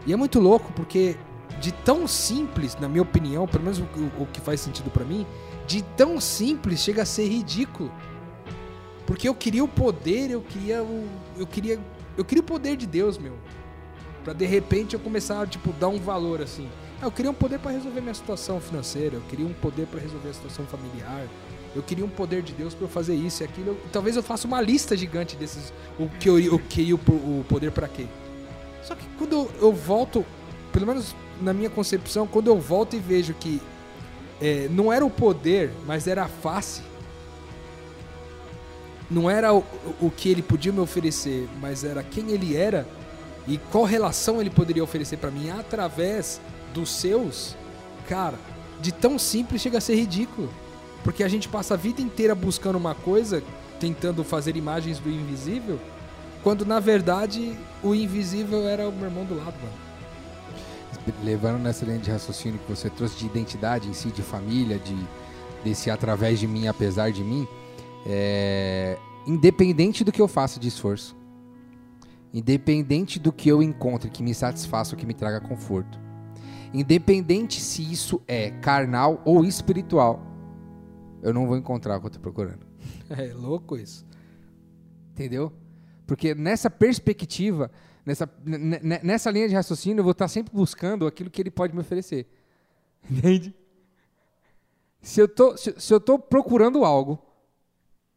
[0.07, 1.17] E é muito louco porque
[1.61, 3.85] de tão simples, na minha opinião, pelo menos o,
[4.19, 5.27] o que faz sentido pra mim,
[5.67, 7.93] de tão simples chega a ser ridículo.
[9.07, 11.79] Porque eu queria o poder, eu queria o eu queria
[12.17, 13.35] eu queria o poder de Deus, meu.
[14.23, 16.69] Pra de repente eu começar tipo dar um valor assim.
[17.05, 20.29] Eu queria um poder pra resolver minha situação financeira, eu queria um poder pra resolver
[20.31, 21.27] a situação familiar.
[21.77, 23.69] Eu queria um poder de Deus pra eu fazer isso e aquilo.
[23.69, 27.13] Eu- talvez eu faça uma lista gigante desses o que eu, eu queria o, po-
[27.13, 28.07] o poder pra quê.
[28.83, 30.25] Só que quando eu, eu volto,
[30.73, 33.61] pelo menos na minha concepção, quando eu volto e vejo que
[34.41, 36.83] é, não era o poder, mas era a face.
[39.11, 39.65] Não era o,
[40.01, 42.87] o que ele podia me oferecer, mas era quem ele era
[43.47, 46.41] e qual relação ele poderia oferecer pra mim através
[46.75, 47.57] dos seus.
[48.09, 48.39] Cara,
[48.81, 50.51] de tão simples chega a ser ridículo.
[51.03, 53.43] Porque a gente passa a vida inteira buscando uma coisa,
[53.79, 55.79] tentando fazer imagens do invisível,
[56.43, 59.85] quando na verdade o invisível era o meu irmão do lado, mano.
[61.23, 64.97] Levando nessa linha de raciocínio que você trouxe de identidade em si, de família, de
[65.63, 67.49] desse através de mim, apesar de mim,
[68.07, 71.17] é, independente do que eu faça de esforço,
[72.33, 75.99] independente do que eu encontre que me satisfaça ou que me traga conforto,
[76.75, 80.21] independente se isso é carnal ou espiritual,
[81.23, 82.67] eu não vou encontrar o que eu tô procurando.
[83.09, 84.05] É louco isso.
[85.13, 85.53] Entendeu?
[86.07, 87.71] Porque nessa perspectiva,
[88.05, 88.29] nessa,
[89.03, 92.27] nessa linha de raciocínio, eu vou estar sempre buscando aquilo que ele pode me oferecer.
[93.09, 93.55] Entende?
[95.01, 97.19] Se eu tô, se, se eu tô procurando algo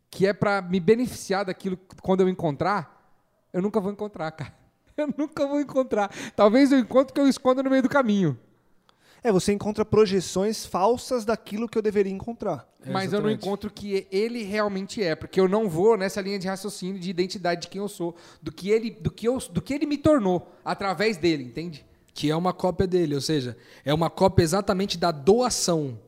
[0.10, 3.14] que é para me beneficiar daquilo quando eu encontrar,
[3.54, 4.54] eu nunca vou encontrar, cara.
[4.96, 6.10] Eu nunca vou encontrar.
[6.36, 8.38] Talvez eu encontre que eu esconda no meio do caminho.
[9.24, 12.68] É, você encontra projeções falsas daquilo que eu deveria encontrar.
[12.86, 16.22] É, mas eu não encontro o que ele realmente é, porque eu não vou nessa
[16.22, 19.38] linha de raciocínio de identidade de quem eu sou, do que ele, do que eu,
[19.52, 21.86] do que ele me tornou através dele, entende?
[22.14, 26.00] Que é uma cópia dele, ou seja, é uma cópia exatamente da doação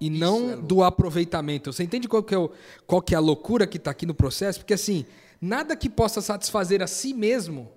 [0.00, 1.72] e não do aproveitamento.
[1.72, 2.50] Você entende qual que é, o,
[2.86, 4.60] qual que é a loucura que está aqui no processo?
[4.60, 5.06] Porque assim,
[5.40, 7.70] nada que possa satisfazer a si mesmo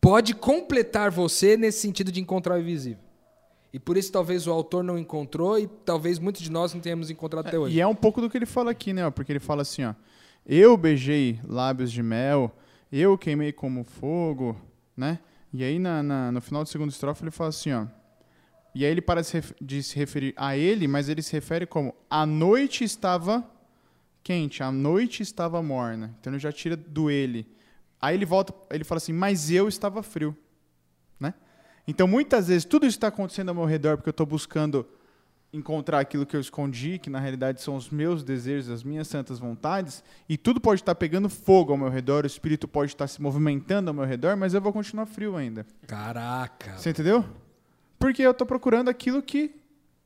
[0.00, 3.07] pode completar você nesse sentido de encontrar o invisível.
[3.72, 7.10] E por isso talvez o autor não encontrou e talvez muitos de nós não tenhamos
[7.10, 7.76] encontrado até hoje.
[7.76, 9.08] E é um pouco do que ele fala aqui, né?
[9.10, 9.94] Porque ele fala assim, ó.
[10.46, 12.50] Eu beijei lábios de mel,
[12.90, 14.56] eu queimei como fogo,
[14.96, 15.18] né?
[15.52, 17.86] E aí na, na- no final do segundo estrofe ele fala assim, ó.
[18.74, 19.20] E aí ele para
[19.60, 23.44] de se referir a ele, mas ele se refere como a noite estava
[24.22, 26.14] quente, a noite estava morna.
[26.20, 27.46] Então ele já tira do ele.
[28.00, 30.34] Aí ele volta, ele fala assim, mas eu estava frio?
[31.88, 34.86] Então muitas vezes tudo isso está acontecendo ao meu redor porque eu estou buscando
[35.50, 39.38] encontrar aquilo que eu escondi, que na realidade são os meus desejos, as minhas santas
[39.38, 43.22] vontades, e tudo pode estar pegando fogo ao meu redor, o espírito pode estar se
[43.22, 45.66] movimentando ao meu redor, mas eu vou continuar frio ainda.
[45.86, 46.76] Caraca.
[46.76, 47.24] Você entendeu?
[47.98, 49.54] Porque eu estou procurando aquilo que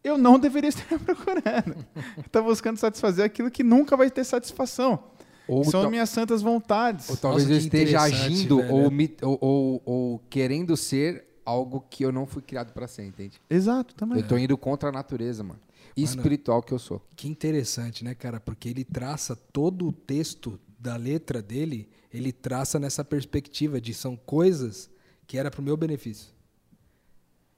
[0.05, 1.85] eu não deveria estar procurando.
[2.25, 5.03] Estou buscando satisfazer aquilo que nunca vai ter satisfação.
[5.49, 7.11] Ou, São minhas santas vontades.
[7.11, 12.05] ou talvez Nossa, eu esteja agindo ou, me- ou- ou- ou querendo ser algo que
[12.05, 13.40] eu não fui criado para ser, entende?
[13.48, 14.20] Exato, também.
[14.20, 15.61] Eu tô indo contra a natureza, mano.
[15.96, 17.02] Espiritual que eu sou.
[17.14, 18.40] Que interessante, né, cara?
[18.40, 24.16] Porque ele traça todo o texto da letra dele, ele traça nessa perspectiva de são
[24.16, 24.90] coisas
[25.26, 26.33] que era pro meu benefício.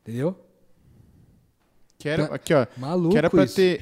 [0.02, 0.38] Entendeu?
[1.98, 2.66] Que era, aqui, ó.
[2.76, 3.54] Maluco que era pra isso.
[3.54, 3.80] ter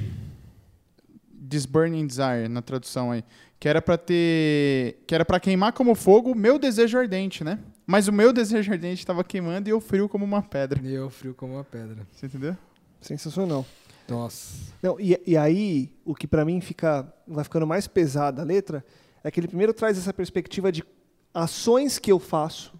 [1.49, 3.25] this burning desire na tradução aí,
[3.59, 7.59] que era pra ter, que era para queimar como fogo o meu desejo ardente, né?
[7.87, 10.81] Mas o meu desejo ardente estava queimando e eu frio como uma pedra.
[10.83, 12.07] E eu frio como uma pedra.
[12.12, 12.57] Você entendeu?
[13.01, 13.66] Sensacional.
[14.09, 14.73] Nossa.
[14.83, 18.85] Não, e, e aí, o que pra mim fica, vai ficando mais pesado a letra,
[19.25, 20.85] é que ele primeiro traz essa perspectiva de
[21.33, 22.73] ações que eu faço,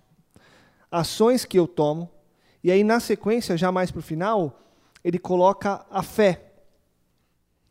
[0.90, 2.10] ações que eu tomo,
[2.62, 4.60] e aí na sequência, já mais pro final,
[5.02, 6.52] ele coloca a fé.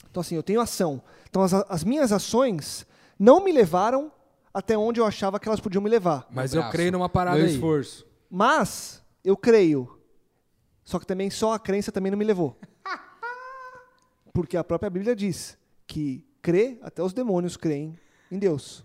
[0.10, 1.02] Então assim, eu tenho ação.
[1.30, 2.86] Então as, as minhas ações
[3.18, 4.12] não me levaram
[4.54, 6.28] até onde eu achava que elas podiam me levar.
[6.32, 7.54] Mas eu creio numa parada Meu aí.
[7.54, 8.06] esforço.
[8.30, 9.98] Mas eu creio.
[10.84, 12.58] Só que também só a crença também não me levou.
[14.34, 17.98] Porque a própria Bíblia diz que crê, até os demônios creem
[18.32, 18.84] em Deus.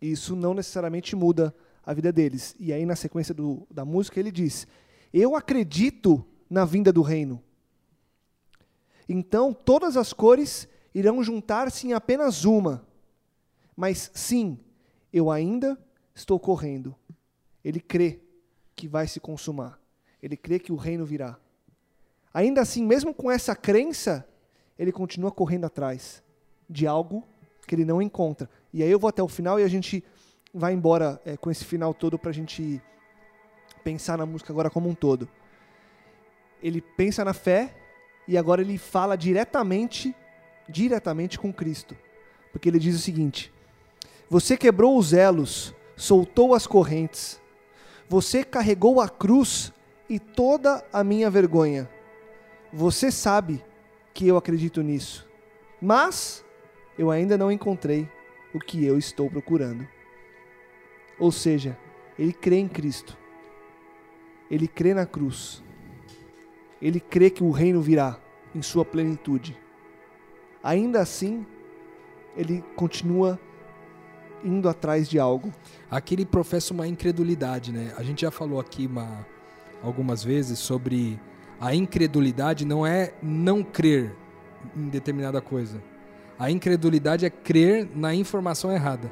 [0.00, 2.54] E isso não necessariamente muda a vida deles.
[2.58, 4.66] E aí na sequência do- da música ele diz:
[5.12, 7.42] Eu acredito na vinda do reino.
[9.08, 12.86] Então todas as cores irão juntar-se em apenas uma.
[13.76, 14.58] Mas sim,
[15.12, 15.78] eu ainda
[16.14, 16.94] estou correndo.
[17.64, 18.20] Ele crê
[18.74, 19.78] que vai se consumar.
[20.22, 21.38] Ele crê que o reino virá.
[22.32, 24.26] Ainda assim, mesmo com essa crença,
[24.78, 26.22] ele continua correndo atrás
[26.68, 27.26] de algo
[27.66, 28.48] que ele não encontra.
[28.72, 30.04] E aí eu vou até o final e a gente
[30.52, 32.80] vai embora é, com esse final todo para a gente
[33.82, 35.28] pensar na música agora como um todo.
[36.62, 37.74] Ele pensa na fé
[38.28, 40.14] e agora ele fala diretamente,
[40.68, 41.96] diretamente com Cristo.
[42.52, 43.52] Porque ele diz o seguinte:
[44.30, 47.40] Você quebrou os elos, soltou as correntes,
[48.08, 49.72] você carregou a cruz
[50.08, 51.90] e toda a minha vergonha.
[52.72, 53.60] Você sabe
[54.14, 55.28] que eu acredito nisso.
[55.82, 56.44] Mas
[56.96, 58.08] eu ainda não encontrei
[58.54, 59.84] o que eu estou procurando.
[61.18, 61.76] Ou seja,
[62.16, 63.18] ele crê em Cristo.
[64.48, 65.60] Ele crê na cruz.
[66.80, 68.16] Ele crê que o reino virá
[68.54, 69.58] em sua plenitude.
[70.62, 71.44] Ainda assim,
[72.36, 73.40] ele continua
[74.44, 75.52] indo atrás de algo.
[75.90, 77.92] Aqui ele professa uma incredulidade, né?
[77.96, 79.26] A gente já falou aqui uma-
[79.82, 81.18] algumas vezes sobre
[81.60, 84.14] a incredulidade não é não crer
[84.76, 85.82] em determinada coisa.
[86.38, 89.10] A incredulidade é crer na informação errada.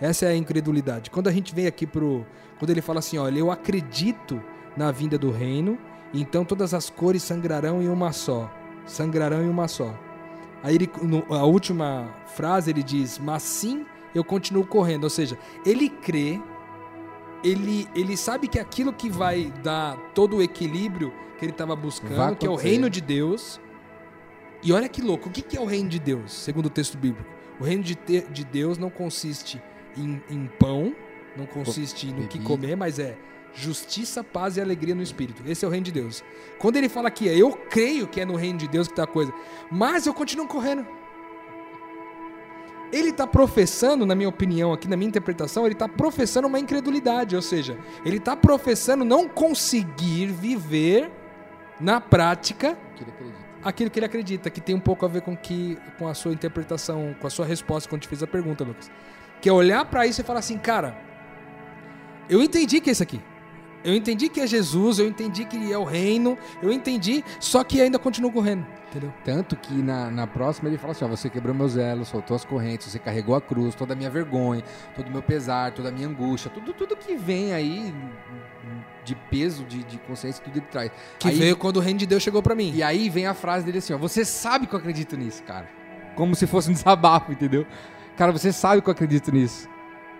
[0.00, 1.10] Essa é a incredulidade.
[1.10, 2.24] Quando a gente vem aqui pro.
[2.58, 4.40] Quando ele fala assim, olha, eu acredito
[4.76, 5.78] na vinda do reino,
[6.12, 8.50] então todas as cores sangrarão em uma só.
[8.86, 9.94] Sangrarão em uma só.
[10.62, 15.04] Aí ele, no- a última frase ele diz, mas sim eu continuo correndo.
[15.04, 16.40] Ou seja, ele crê,
[17.42, 22.14] ele, ele sabe que aquilo que vai dar todo o equilíbrio que ele estava buscando,
[22.36, 23.60] que é o reino de Deus.
[24.62, 26.96] E olha que louco, o que que é o reino de Deus, segundo o texto
[26.96, 27.28] bíblico?
[27.60, 29.60] O reino de, te- de Deus não consiste
[29.96, 30.94] em, em pão,
[31.36, 33.16] não consiste no que comer, mas é
[33.52, 35.42] justiça, paz e alegria no espírito.
[35.46, 36.24] Esse é o reino de Deus.
[36.58, 39.04] Quando ele fala aqui, é, eu creio que é no reino de Deus que tá
[39.04, 39.32] a coisa,
[39.70, 40.84] mas eu continuo correndo.
[42.94, 47.34] Ele está professando, na minha opinião, aqui na minha interpretação, ele está professando uma incredulidade,
[47.34, 51.10] ou seja, ele está professando não conseguir viver
[51.80, 53.04] na prática Que
[53.64, 56.32] aquilo que ele acredita, que tem um pouco a ver com que com a sua
[56.32, 58.88] interpretação, com a sua resposta quando te fiz a pergunta, Lucas.
[59.40, 60.96] Que é olhar para isso e falar assim, cara,
[62.28, 63.20] eu entendi que é isso aqui.
[63.82, 67.82] Eu entendi que é Jesus, eu entendi que é o reino, eu entendi, só que
[67.82, 69.12] ainda continuo correndo, entendeu?
[69.24, 72.44] Tanto que na, na próxima ele fala assim: ó, você quebrou meus elos, soltou as
[72.44, 74.62] correntes, você carregou a cruz, toda a minha vergonha,
[74.94, 77.94] todo o meu pesar, toda a minha angústia, tudo, tudo que vem aí
[79.04, 80.90] de peso, de, de consciência, tudo ele traz.
[81.18, 82.72] Que Aí- veio quando o reino de Deus chegou para mim.
[82.74, 85.68] E aí vem a frase dele assim: ó, você sabe que eu acredito nisso, cara.
[86.14, 87.66] Como se fosse um desabafo, entendeu?
[88.16, 89.68] Cara, você sabe que eu acredito nisso.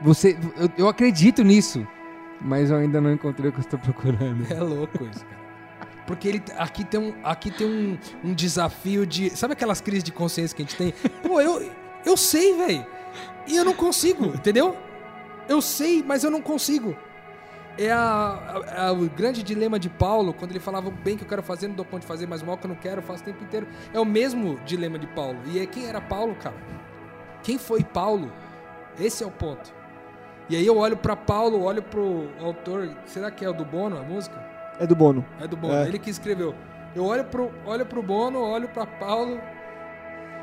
[0.03, 1.87] Você, eu, eu acredito nisso,
[2.41, 4.45] mas eu ainda não encontrei o que eu estou procurando.
[4.53, 5.44] É louco isso, cara.
[6.07, 9.31] Porque ele, aqui tem, um, aqui tem um, um desafio de.
[9.31, 10.93] Sabe aquelas crises de consciência que a gente tem?
[11.23, 11.71] Pô, eu,
[12.05, 12.87] eu sei, velho.
[13.47, 14.77] E eu não consigo, entendeu?
[15.49, 16.97] Eu sei, mas eu não consigo.
[17.77, 17.99] É a,
[18.77, 21.69] a- a- o grande dilema de Paulo, quando ele falava bem que eu quero fazer,
[21.69, 23.43] não dou conta de fazer, mas mal que eu não quero, eu faço o tempo
[23.43, 23.67] inteiro.
[23.93, 25.39] É o mesmo dilema de Paulo.
[25.47, 26.55] E é quem era Paulo, cara?
[27.43, 28.31] Quem foi Paulo?
[28.99, 29.75] Esse é o ponto.
[30.49, 33.99] E aí eu olho pra Paulo, olho pro autor, será que é o do Bono,
[33.99, 34.44] a música?
[34.79, 35.25] É do Bono.
[35.41, 35.87] É do Bono, É.
[35.89, 36.55] ele que escreveu.
[36.95, 39.41] Eu olho pro, olho pro Bono, olho pra Paulo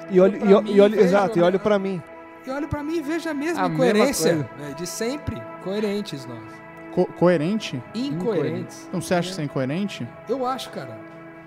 [0.10, 2.02] E olho, Pra e, o- mim, e olho vejo exato, e olho pra mim.
[2.46, 5.42] e olho pra mim e vejo a mesma A mesma incoerência é, de sempre.
[5.64, 6.42] Coerentes nós.
[6.94, 7.82] Co- coerente?
[7.96, 8.86] Incoerentes.
[8.90, 10.06] Então você acha que isso é incoerente?
[10.28, 10.98] Eu acho, cara.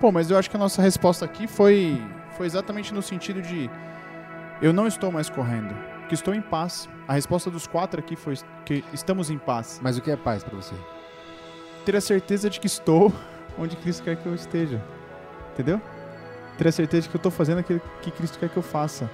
[0.00, 2.00] Pô, mas eu acho que a nossa resposta aqui foi,
[2.36, 3.68] foi exatamente no sentido de
[4.62, 5.74] eu não estou mais correndo,
[6.08, 6.88] que estou em paz.
[7.06, 9.78] A resposta dos quatro aqui foi que estamos em paz.
[9.82, 10.74] Mas o que é paz pra você?
[11.84, 13.12] Ter a certeza de que estou
[13.58, 14.82] onde Cristo quer que eu esteja.
[15.52, 15.80] Entendeu?
[16.58, 19.10] Ter a certeza de que eu estou fazendo aquilo que Cristo quer que eu faça.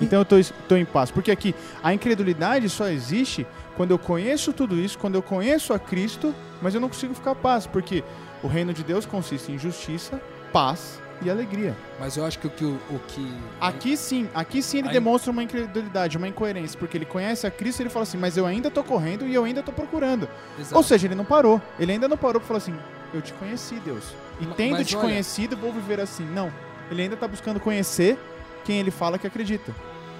[0.00, 1.10] Então eu estou em paz.
[1.10, 3.46] Porque aqui, a incredulidade só existe
[3.76, 7.34] quando eu conheço tudo isso, quando eu conheço a Cristo, mas eu não consigo ficar
[7.34, 7.66] paz.
[7.66, 8.02] Porque
[8.42, 10.20] o reino de Deus consiste em justiça,
[10.52, 11.76] paz e alegria.
[12.00, 12.64] Mas eu acho que o que.
[12.64, 16.96] O, o que Aqui sim, aqui sim ele Aí- demonstra uma incredulidade, uma incoerência, porque
[16.96, 19.44] ele conhece a Cristo e ele fala assim, mas eu ainda tô correndo e eu
[19.44, 20.28] ainda tô procurando.
[20.58, 20.76] Exato.
[20.76, 21.60] Ou seja, ele não parou.
[21.78, 22.74] Ele ainda não parou pra falar assim,
[23.14, 24.04] eu te conheci, Deus.
[24.40, 26.24] E tendo mas te olha- conhecido, vou viver assim.
[26.24, 26.52] Não.
[26.90, 28.18] Ele ainda tá buscando conhecer
[28.64, 29.74] quem ele fala que acredita.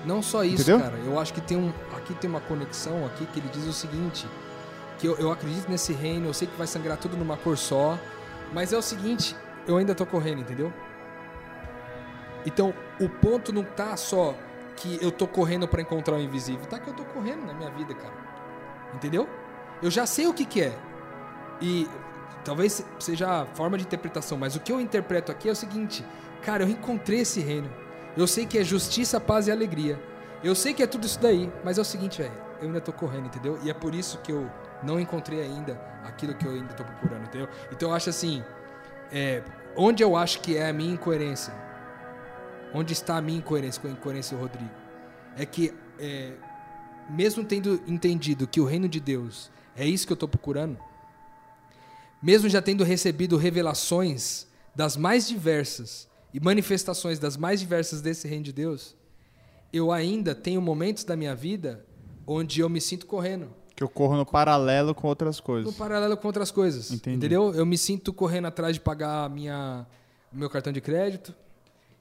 [0.05, 0.81] Não só isso, Entendeu?
[0.81, 0.99] cara.
[1.05, 1.73] Eu acho que tem um.
[1.97, 4.27] Aqui tem uma conexão aqui que ele diz o seguinte:
[4.99, 7.97] que eu, eu acredito nesse reino, eu sei que vai sangrar tudo numa cor só.
[8.53, 9.37] Mas é o seguinte,
[9.67, 10.73] eu ainda tô correndo, entendeu?
[12.45, 14.35] Então, o ponto não tá só
[14.77, 17.71] que eu tô correndo pra encontrar o invisível, tá que eu tô correndo na minha
[17.71, 18.15] vida, cara.
[18.95, 19.29] Entendeu?
[19.83, 20.77] Eu já sei o que que é.
[21.61, 21.89] E
[22.45, 26.05] talvez seja a forma de interpretação, mas o que eu interpreto aqui é o seguinte:
[26.43, 27.71] cara, eu encontrei esse reino.
[28.17, 30.01] Eu sei que é justiça, paz e alegria.
[30.43, 32.93] Eu sei que é tudo isso daí, mas é o seguinte, velho, eu ainda tô
[32.93, 33.59] correndo, entendeu?
[33.63, 34.51] E é por isso que eu
[34.83, 37.49] não encontrei ainda aquilo que eu ainda tô procurando, entendeu?
[37.71, 38.43] Então eu acho assim,
[39.13, 39.43] é,
[39.77, 41.55] onde eu acho que é a minha incoerência?
[42.75, 44.71] Onde está a minha incoerência com a incoerência do Rodrigo?
[45.37, 46.33] É que, é,
[47.11, 50.79] mesmo tendo entendido que o reino de Deus é isso que eu estou procurando,
[52.23, 58.45] mesmo já tendo recebido revelações das mais diversas e manifestações das mais diversas desse reino
[58.45, 58.97] de Deus,
[59.73, 61.85] eu ainda tenho momentos da minha vida
[62.27, 63.51] onde eu me sinto correndo.
[63.75, 65.75] Que eu corro no paralelo com outras No coisas.
[65.75, 66.91] paralelo com outras coisas.
[66.91, 67.17] Entendi.
[67.17, 67.53] Entendeu?
[67.55, 69.87] Eu me sinto correndo atrás de pagar minha,
[70.33, 71.35] meu cartão de crédito.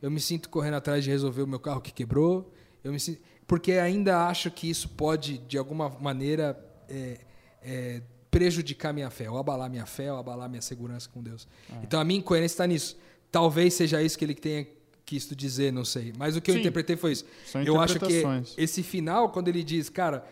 [0.02, 2.52] Eu me sinto correndo atrás de resolver o meu carro que quebrou.
[2.84, 6.58] Eu me sinto, porque ainda acho que isso pode, de alguma maneira,
[6.90, 7.20] é,
[7.62, 11.47] é, prejudicar minha fé, ou abalar minha fé, ou abalar minha segurança com Deus.
[11.84, 12.97] Então a minha incoerência está nisso.
[13.32, 14.66] Talvez seja isso que ele tenha
[15.06, 16.14] quisto dizer, não sei.
[16.18, 16.62] Mas o que eu Sim.
[16.62, 17.26] interpretei foi isso.
[17.45, 18.24] São Eu acho que
[18.58, 20.26] esse final, quando ele diz, cara,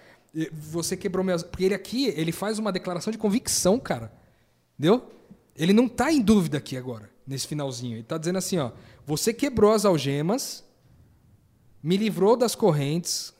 [0.53, 1.43] você quebrou minhas.
[1.43, 4.11] Porque ele aqui, ele faz uma declaração de convicção, cara.
[4.77, 5.09] Entendeu?
[5.55, 7.97] Ele não tá em dúvida aqui agora, nesse finalzinho.
[7.97, 8.71] Ele tá dizendo assim, ó.
[9.09, 10.63] Você quebrou as algemas,
[11.81, 13.33] me livrou das correntes,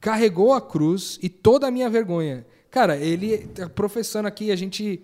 [0.00, 2.44] carregou a cruz e toda a minha vergonha.
[2.68, 5.00] Cara, ele tá professando aqui, a gente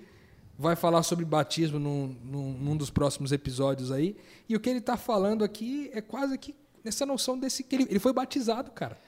[0.59, 4.17] vai falar sobre batismo num, num, num dos próximos episódios aí.
[4.49, 6.53] E o que ele tá falando aqui é quase que
[6.85, 8.99] nessa noção desse que ele, ele foi batizado, cara.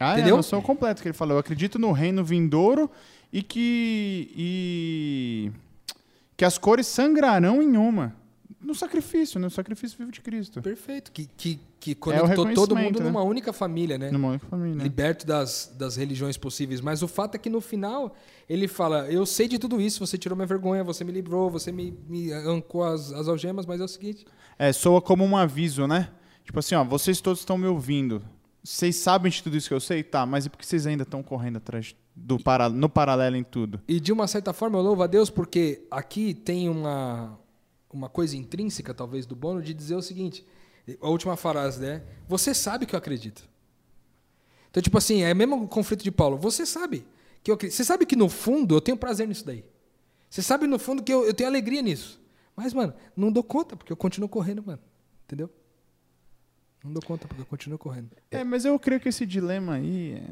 [0.00, 0.34] Ah, é Entendeu?
[0.34, 1.36] a noção completa que ele falou.
[1.36, 2.90] Eu acredito no reino vindouro
[3.32, 4.32] e que.
[4.36, 5.52] E,
[6.36, 8.25] que as cores sangrarão em uma.
[8.66, 10.60] No sacrifício, no sacrifício vivo de Cristo.
[10.60, 11.12] Perfeito.
[11.12, 13.04] Que, que, que É conectou todo reconhecimento, mundo né?
[13.06, 14.10] numa única família, né?
[14.10, 14.82] Numa única família.
[14.82, 16.80] Liberto das, das religiões possíveis.
[16.80, 18.14] Mas o fato é que no final
[18.48, 21.70] ele fala: Eu sei de tudo isso, você tirou minha vergonha, você me livrou, você
[21.70, 24.26] me, me arrancou as, as algemas, mas é o seguinte.
[24.58, 26.10] É, soa como um aviso, né?
[26.44, 28.22] Tipo assim, ó, vocês todos estão me ouvindo.
[28.64, 30.02] Vocês sabem de tudo isso que eu sei?
[30.02, 32.68] Tá, mas e por que vocês ainda estão correndo atrás do para...
[32.68, 33.80] no paralelo em tudo?
[33.86, 37.38] E de uma certa forma eu louvo a Deus porque aqui tem uma,
[37.92, 40.46] uma coisa intrínseca, talvez, do Bono, de dizer o seguinte:
[41.00, 42.02] a última frase, né?
[42.28, 43.48] Você sabe que eu acredito.
[44.70, 46.36] Então, tipo assim, é o mesmo conflito de Paulo.
[46.36, 47.06] Você sabe
[47.42, 47.76] que eu acredito.
[47.76, 49.64] Você sabe que no fundo eu tenho prazer nisso daí.
[50.28, 52.20] Você sabe no fundo que eu, eu tenho alegria nisso.
[52.54, 54.80] Mas, mano, não dou conta, porque eu continuo correndo, mano.
[55.24, 55.50] Entendeu?
[56.82, 58.10] Não dou conta, porque eu continuo correndo.
[58.30, 60.30] É, mas eu creio que esse dilema aí é,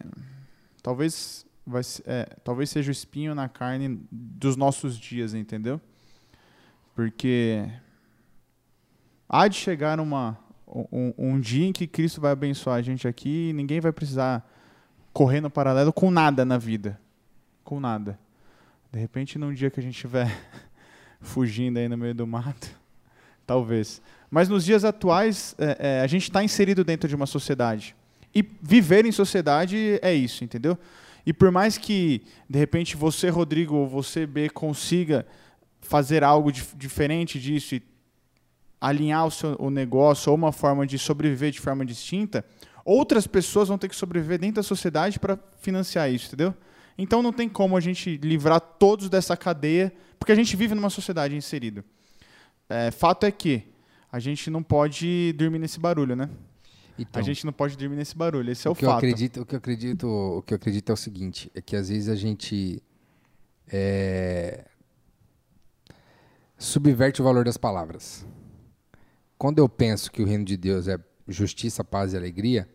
[0.83, 5.81] talvez vai é, talvez seja o espinho na carne dos nossos dias, entendeu?
[6.95, 7.69] Porque
[9.29, 13.51] há de chegar uma um, um dia em que Cristo vai abençoar a gente aqui
[13.51, 14.49] e ninguém vai precisar
[15.13, 17.01] correr no paralelo com nada na vida,
[17.63, 18.19] com nada.
[18.93, 20.33] De repente, num dia que a gente estiver
[21.21, 22.69] fugindo aí no meio do mato,
[23.47, 24.03] talvez.
[24.31, 27.95] Mas nos dias atuais, é, é, a gente está inserido dentro de uma sociedade.
[28.35, 30.77] E viver em sociedade é isso, entendeu?
[31.25, 35.25] E por mais que, de repente, você, Rodrigo, ou você, B, consiga
[35.85, 37.83] fazer algo dif- diferente disso e
[38.81, 42.45] alinhar o seu o negócio ou uma forma de sobreviver de forma distinta,
[42.85, 46.55] outras pessoas vão ter que sobreviver dentro da sociedade para financiar isso, entendeu?
[46.99, 50.91] Então não tem como a gente livrar todos dessa cadeia, porque a gente vive numa
[50.91, 51.85] sociedade inserida.
[52.69, 53.63] É, fato é que
[54.13, 56.29] a gente não pode dormir nesse barulho, né?
[56.97, 58.49] Então, A gente não pode dormir nesse barulho.
[58.53, 58.99] Esse é o, o que eu fato.
[58.99, 61.89] acredito, o que eu acredito, o que eu acredito é o seguinte, é que às
[61.89, 62.81] vezes a gente
[63.67, 64.65] é,
[66.57, 68.27] subverte o valor das palavras.
[69.39, 72.69] Quando eu penso que o reino de Deus é justiça, paz e alegria,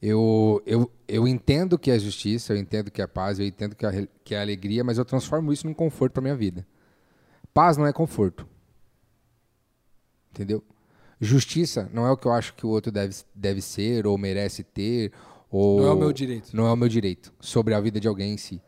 [0.00, 3.84] eu, eu, eu entendo que é justiça, eu entendo que é paz, eu entendo que
[3.84, 6.66] é, que é alegria, mas eu transformo isso num conforto para minha vida.
[7.52, 8.46] Paz não é conforto.
[10.30, 10.62] Entendeu?
[11.18, 14.62] Justiça não é o que eu acho que o outro deve, deve ser ou merece
[14.62, 15.12] ter.
[15.50, 16.54] Ou Não é o meu direito.
[16.54, 18.60] Não é o meu direito sobre a vida de alguém em si.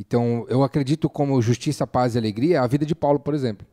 [0.00, 3.66] Então, eu acredito como justiça, paz e alegria a vida de Paulo, por exemplo.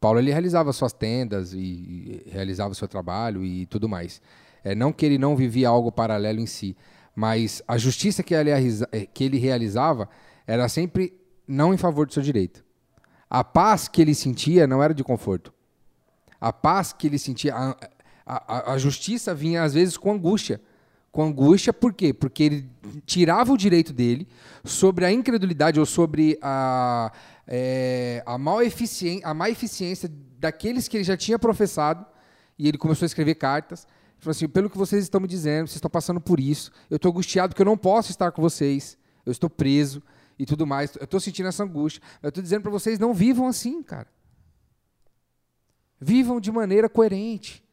[0.00, 4.20] Paulo ele realizava suas tendas e, realizava seu trabalho e tudo mais.
[4.64, 6.76] É, não que ele não vivia algo paralelo em si,
[7.14, 10.08] mas a justiça que ele, eh, que ele realizava
[10.44, 11.12] era sempre
[11.46, 12.64] não em favor do seu direito.
[13.30, 15.54] A paz que ele sentia não era de conforto.
[16.40, 17.76] A paz que ele sentia, a-
[18.26, 20.60] a- a justiça vinha às vezes com angústia.
[21.16, 22.12] Com angústia, por quê?
[22.12, 22.70] Porque ele
[23.06, 24.28] tirava o direito dele
[24.62, 27.10] sobre a incredulidade ou sobre a,
[27.46, 28.58] é, a, mal
[29.24, 32.04] a má eficiência daqueles que ele já tinha professado.
[32.58, 33.86] E ele começou a escrever cartas.
[34.18, 36.70] Falou assim: pelo que vocês estão me dizendo, vocês estão passando por isso.
[36.90, 38.98] Eu estou angustiado porque eu não posso estar com vocês.
[39.24, 40.02] Eu estou preso
[40.38, 40.96] e tudo mais.
[40.96, 42.02] Eu estou sentindo essa angústia.
[42.22, 44.08] Eu estou dizendo para vocês: não vivam assim, cara.
[45.98, 47.65] Vivam de maneira coerente.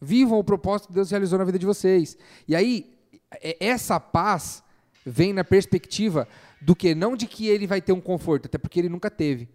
[0.00, 2.16] Vivam o propósito que Deus realizou na vida de vocês.
[2.46, 2.94] E aí,
[3.40, 4.62] é- essa paz
[5.04, 6.28] vem na perspectiva
[6.60, 6.94] do que?
[6.94, 9.48] Não de que ele vai ter um conforto, até porque ele nunca teve.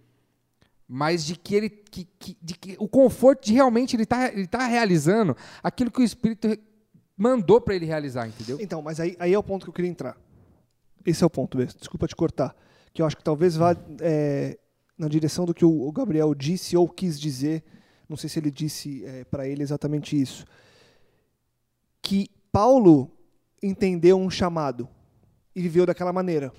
[0.87, 1.69] Mas de que ele.
[1.69, 6.01] Que, que- de que o conforto de realmente ele está ele tá realizando aquilo que
[6.01, 6.47] o Espírito
[7.15, 8.57] mandou para ele realizar, entendeu?
[8.59, 10.17] Então, mas aí, aí é o ponto que eu queria entrar.
[11.05, 11.73] Esse é o ponto, Bess.
[11.75, 12.55] desculpa te cortar.
[12.93, 14.57] Que eu acho que talvez vá é,
[14.97, 17.63] na direção do que o Gabriel disse ou quis dizer.
[18.11, 20.45] Não sei se ele disse para ele exatamente isso.
[22.01, 23.09] Que Paulo
[23.63, 24.89] entendeu um chamado
[25.55, 26.51] e viveu daquela maneira.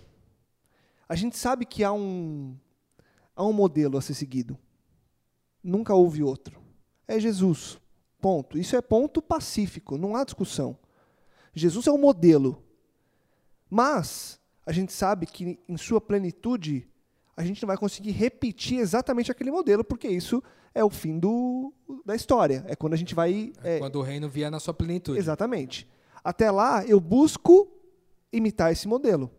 [1.06, 2.56] A gente sabe que há um,
[3.36, 4.58] há um modelo a ser seguido.
[5.62, 6.58] Nunca houve outro.
[7.06, 7.78] É Jesus.
[8.18, 8.56] Ponto.
[8.56, 10.78] Isso é ponto pacífico, não há discussão.
[11.52, 12.64] Jesus é o modelo.
[13.68, 16.88] Mas a gente sabe que em sua plenitude
[17.42, 20.42] a gente não vai conseguir repetir exatamente aquele modelo, porque isso
[20.74, 21.72] é o fim do,
[22.04, 22.64] da história.
[22.66, 23.52] É quando a gente vai.
[23.62, 25.18] é, Quando o reino vier na sua plenitude.
[25.18, 25.88] Exatamente.
[26.24, 27.68] Até lá, eu busco
[28.32, 29.30] imitar esse modelo.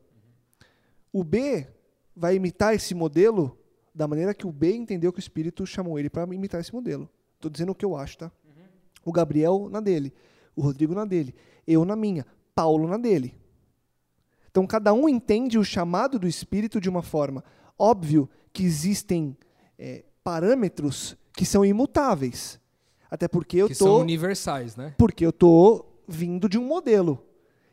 [1.11, 1.67] O B
[2.15, 3.57] vai imitar esse modelo
[3.93, 7.09] da maneira que o B entendeu que o Espírito chamou ele para imitar esse modelo.
[7.35, 8.31] Estou dizendo o que eu acho, tá?
[9.05, 10.13] O Gabriel na dele,
[10.55, 11.35] o Rodrigo na dele,
[11.67, 12.25] eu na minha,
[12.55, 13.35] Paulo na dele.
[14.49, 17.43] Então, cada um entende o chamado do Espírito de uma forma.
[17.77, 19.35] Óbvio que existem
[19.77, 22.59] é, parâmetros que são imutáveis.
[23.09, 24.93] Até porque eu que tô são universais, né?
[24.97, 27.23] porque eu estou vindo de um modelo.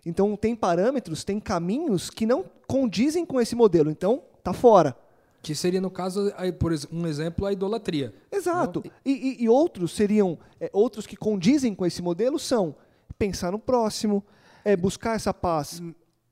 [0.04, 3.90] Então tem parâmetros, tem caminhos que não condizem com esse modelo.
[3.90, 4.96] Então tá fora.
[5.42, 8.12] Que seria, no caso, por um exemplo, a idolatria.
[8.30, 8.82] Exato.
[9.04, 12.74] E, e- e outros seriam, é, outros que condizem com esse modelo são
[13.18, 14.22] pensar no próximo,
[14.64, 15.82] é, buscar essa paz.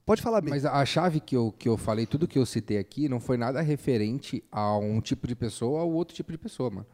[0.09, 0.48] Pode falar bem.
[0.48, 3.36] Mas a chave que eu, que eu falei, tudo que eu citei aqui, não foi
[3.36, 6.86] nada referente a um tipo de pessoa ou outro tipo de pessoa, mano.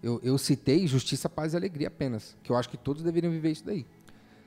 [0.00, 2.36] Eu, eu citei justiça, paz e alegria apenas.
[2.44, 3.84] Que eu acho que todos deveriam viver isso daí.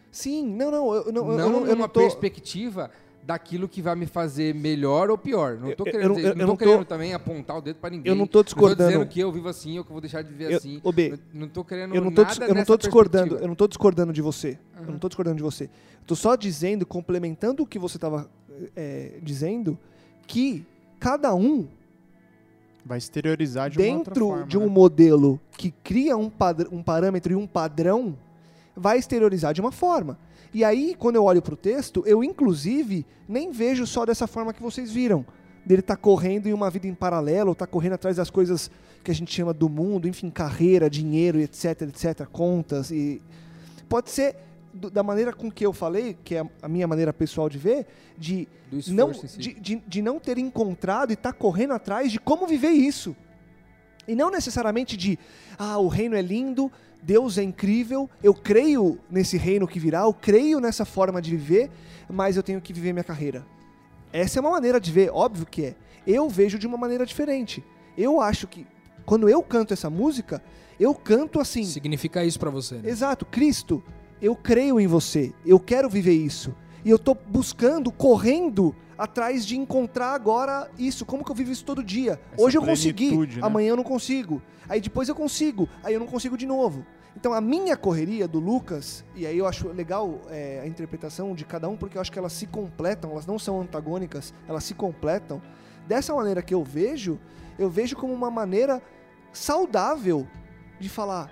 [0.09, 1.99] Sim, não, não, eu, não, eu- não eu, não- eu numa não tô...
[1.99, 2.89] perspectiva
[3.25, 5.53] daquilo que vai me fazer melhor ou pior.
[5.57, 7.13] Não tô Eu- eu querendo, não- dizer- eu- eu não não tô querendo tô- também
[7.13, 8.11] apontar o dedo pra ninguém.
[8.11, 8.91] Eu não tô discordando.
[8.91, 10.81] dizendo que eu vivo assim ou que eu vou deixar de viver Eu- assim.
[10.83, 13.47] Ô, B, não, não tô querendo Eu não tô, nada eu não tô discordando, eu
[13.47, 14.57] não tô discordando de você.
[14.77, 15.63] Eu não tô discordando de você.
[15.65, 18.29] Eu tô só dizendo, complementando o que você estava
[19.21, 19.77] dizendo,
[20.27, 20.65] que
[20.99, 21.67] cada um
[22.85, 24.45] Vai exteriorizar de uma outra dentro forma.
[24.45, 24.67] de um né?
[24.67, 26.29] modelo que cria um,
[26.71, 28.17] um parâmetro e um padrão,
[28.75, 30.19] vai exteriorizar de uma forma.
[30.53, 34.53] E aí, quando eu olho para o texto, eu inclusive nem vejo só dessa forma
[34.53, 35.25] que vocês viram.
[35.65, 38.69] Dele tá correndo em uma vida em paralelo, tá correndo atrás das coisas
[39.03, 43.21] que a gente chama do mundo, enfim, carreira, dinheiro, etc, etc, contas e
[43.89, 44.35] pode ser
[44.73, 47.85] da maneira com que eu falei, que é a minha maneira pessoal de ver,
[48.17, 48.47] de
[48.87, 49.37] não, si.
[49.37, 53.15] de, de, de não ter encontrado e estar correndo atrás de como viver isso.
[54.07, 55.17] E não necessariamente de,
[55.57, 56.71] ah, o reino é lindo,
[57.03, 61.69] Deus é incrível, eu creio nesse reino que virá, eu creio nessa forma de viver,
[62.09, 63.45] mas eu tenho que viver minha carreira.
[64.11, 65.75] Essa é uma maneira de ver, óbvio que é.
[66.07, 67.63] Eu vejo de uma maneira diferente.
[67.97, 68.65] Eu acho que,
[69.05, 70.41] quando eu canto essa música,
[70.79, 71.63] eu canto assim.
[71.65, 72.89] Significa isso pra você, né?
[72.89, 73.83] Exato, Cristo,
[74.21, 76.55] eu creio em você, eu quero viver isso.
[76.85, 81.65] E eu tô buscando, correndo atrás de encontrar agora isso, como que eu vivo isso
[81.65, 82.19] todo dia.
[82.33, 83.27] Essa Hoje eu consegui, né?
[83.41, 84.41] amanhã eu não consigo.
[84.67, 86.85] Aí depois eu consigo, aí eu não consigo de novo.
[87.15, 91.45] Então a minha correria do Lucas, e aí eu acho legal é, a interpretação de
[91.45, 94.73] cada um, porque eu acho que elas se completam, elas não são antagônicas, elas se
[94.73, 95.41] completam.
[95.87, 97.19] Dessa maneira que eu vejo,
[97.57, 98.81] eu vejo como uma maneira
[99.31, 100.27] saudável
[100.79, 101.29] de falar,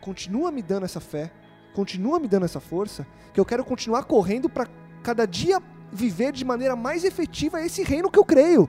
[0.00, 1.32] continua me dando essa fé,
[1.74, 4.68] continua me dando essa força, que eu quero continuar correndo para
[5.02, 5.60] cada dia
[5.92, 8.68] viver de maneira mais efetiva esse reino que eu creio.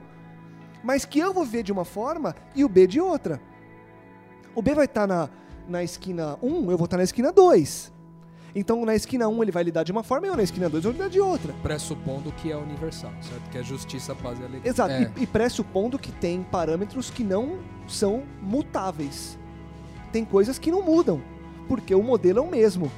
[0.82, 3.40] Mas que eu vou ver de uma forma e o B de outra.
[4.54, 5.30] O B vai estar na,
[5.66, 7.92] na esquina 1, eu vou estar na esquina 2.
[8.54, 10.84] Então na esquina 1 ele vai lidar de uma forma e eu na esquina 2
[10.84, 11.52] eu vou lidar de outra.
[11.62, 13.50] Pressupondo que é universal, certo?
[13.50, 14.70] Que é justiça, paz e alegria.
[14.70, 14.92] Exato.
[14.92, 15.10] É.
[15.16, 17.58] E, e pressupondo que tem parâmetros que não
[17.88, 19.38] são mutáveis.
[20.12, 21.20] Tem coisas que não mudam,
[21.66, 22.92] porque o modelo é o mesmo.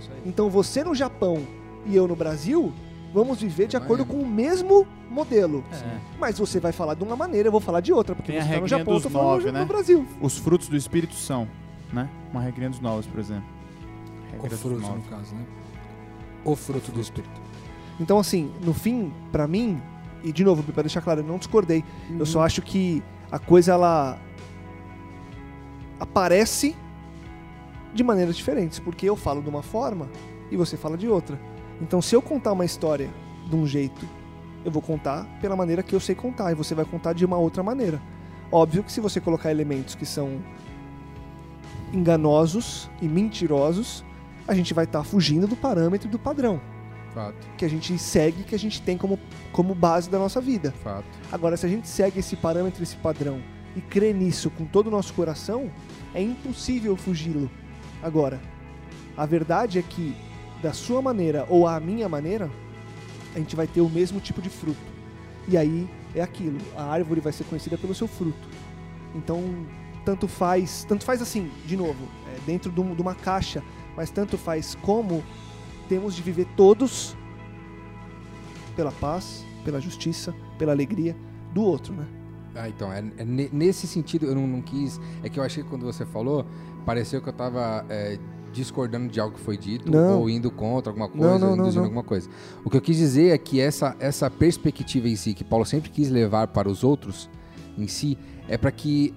[0.00, 0.28] É.
[0.28, 1.42] Então você no Japão
[1.86, 2.72] e eu no Brasil,
[3.12, 5.64] vamos viver de acordo com o mesmo modelo.
[5.72, 5.98] É.
[6.18, 8.44] Mas você vai falar de uma maneira, eu vou falar de outra, porque Tem a
[8.44, 9.64] você tá no Japão, eu tô nove, no né?
[9.64, 10.06] Brasil.
[10.20, 11.48] Os frutos do Espírito são,
[11.92, 12.08] né?
[12.30, 13.44] Uma regrinha dos novos, por exemplo.
[14.38, 15.44] O Regra fruto, no caso, né?
[16.44, 17.40] O fruto do Espírito.
[18.00, 19.80] Então assim, no fim, pra mim,
[20.24, 21.84] e de novo, para deixar claro, eu não discordei.
[22.18, 24.18] Eu só acho que a coisa ela
[26.00, 26.74] aparece
[27.94, 30.08] de maneiras diferentes, porque eu falo de uma forma
[30.50, 31.38] e você fala de outra.
[31.82, 33.10] Então, se eu contar uma história
[33.46, 34.08] de um jeito,
[34.64, 37.36] eu vou contar pela maneira que eu sei contar e você vai contar de uma
[37.36, 38.00] outra maneira.
[38.50, 40.40] Óbvio que se você colocar elementos que são
[41.92, 44.04] enganosos e mentirosos,
[44.46, 46.60] a gente vai estar fugindo do parâmetro e do padrão
[47.12, 49.18] Fato, que a gente segue, que a gente tem como,
[49.52, 50.72] como base da nossa vida.
[50.82, 51.04] fato.
[51.30, 53.42] Agora, se a gente segue esse parâmetro, esse padrão
[53.76, 55.70] e crê nisso com todo o nosso coração,
[56.14, 57.50] é impossível fugi-lo.
[58.02, 58.40] Agora,
[59.16, 60.16] a verdade é que,
[60.62, 62.50] da sua maneira ou à minha maneira,
[63.34, 64.78] a gente vai ter o mesmo tipo de fruto.
[65.48, 68.48] E aí é aquilo: a árvore vai ser conhecida pelo seu fruto.
[69.14, 69.42] Então,
[70.04, 73.62] tanto faz, tanto faz assim, de novo, é, dentro de, um- uma caixa,
[73.96, 75.22] mas tanto faz como
[75.88, 77.16] temos de viver todos
[78.74, 81.14] pela paz, pela justiça, pela alegria
[81.52, 82.06] do outro, né?
[82.54, 85.00] Ah, então, é, é ne- nesse sentido, eu não, não quis.
[85.22, 86.46] É que eu achei que quando você falou,
[86.84, 88.18] pareceu que eu tava é,
[88.52, 90.20] discordando de algo que foi dito, Não.
[90.20, 92.28] ou indo contra alguma coisa, não, ou não, induzindo alguma coisa.
[92.64, 95.90] O que eu quis dizer é que essa, essa perspectiva em si, que Paulo sempre
[95.90, 97.28] quis levar para os outros
[97.76, 99.14] em si, é para que,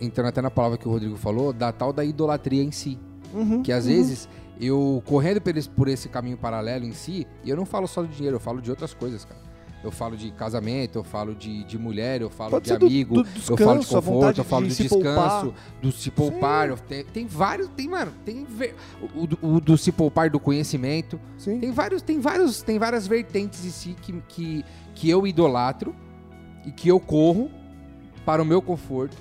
[0.00, 2.98] entrando até na palavra que o Rodrigo falou, da tal da idolatria em si.
[3.32, 3.90] Uhum, Que às uhum.
[3.92, 4.28] vezes
[4.60, 8.02] eu correndo por esse, por esse caminho paralelo em si, e eu não falo só
[8.02, 9.45] de dinheiro, eu falo de outras coisas, cara.
[9.84, 12.86] Eu falo de casamento, eu falo de, de mulher, eu falo Pode de ser do-
[12.86, 15.02] amigo, do eu falo de descanso, conforto, eu falo de de, descanso,
[15.46, 15.54] poupar.
[15.80, 16.68] do se poupar.
[16.70, 18.44] eu- Tem, tem vários, tem, mano, tem
[19.14, 21.20] o, o do- o do se poupar do conhecimento.
[21.38, 21.60] Sim.
[21.60, 24.64] Tem vários, tem vários, tem várias vertentes em si que, que,
[24.94, 25.94] que eu idolatro
[26.64, 27.48] e que eu corro
[28.24, 29.16] para o meu conforto,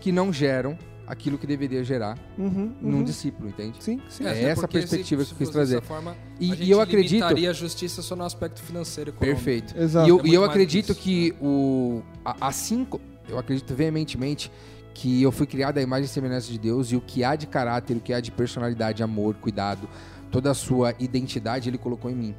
[0.00, 0.76] que não geram
[1.08, 3.02] aquilo que deveria gerar Uhum, num uhum.
[3.04, 3.82] discípulo, entende?
[3.82, 4.24] Sim, sim.
[4.24, 5.74] É até essa porque perspectiva se- que eu quis trazer.
[5.76, 9.10] dessa Forma, E- a e gente eu acredito- a justiça só no aspecto financeiro.
[9.10, 9.36] econômico.
[9.42, 9.76] Perfeito.
[9.76, 10.06] Exato.
[10.06, 12.02] E eu, É e eu acredito que o.
[12.24, 12.86] a- Assim,
[13.28, 14.50] eu acredito veementemente
[14.94, 17.46] que eu fui criado à imagem e semelhança de Deus e o que há de
[17.46, 19.88] caráter, o que há de personalidade, amor, cuidado,
[20.30, 22.34] toda a sua identidade ele colocou em mim.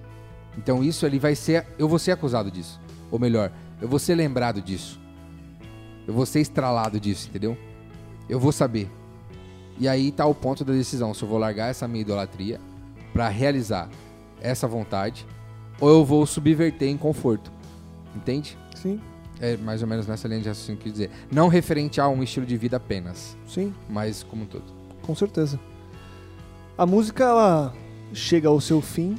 [0.58, 1.66] Então isso ele vai ser.
[1.78, 2.80] Eu vou ser acusado disso.
[3.10, 3.52] Ou melhor,
[3.82, 5.00] eu vou ser lembrado disso.
[6.08, 7.58] Eu vou ser estralado disso, entendeu?
[8.30, 8.90] Eu vou saber.
[9.80, 11.14] E aí tá o ponto da decisão.
[11.14, 12.60] Se eu vou largar essa minha idolatria
[13.12, 13.90] pra realizar
[14.42, 15.26] essa vontade,
[15.80, 17.52] ou eu vou subverter em conforto.
[18.16, 18.58] Entende?
[18.76, 19.00] Sim,
[19.42, 21.12] É mais ou menos nessa linha de raciocínio que eu dizer.
[21.32, 23.74] Não referente a um estilo de vida apenas, sim.
[23.90, 24.64] mas como um todo.
[25.02, 25.60] Com certeza.
[26.78, 27.74] A música ela
[28.14, 29.18] chega ao seu fim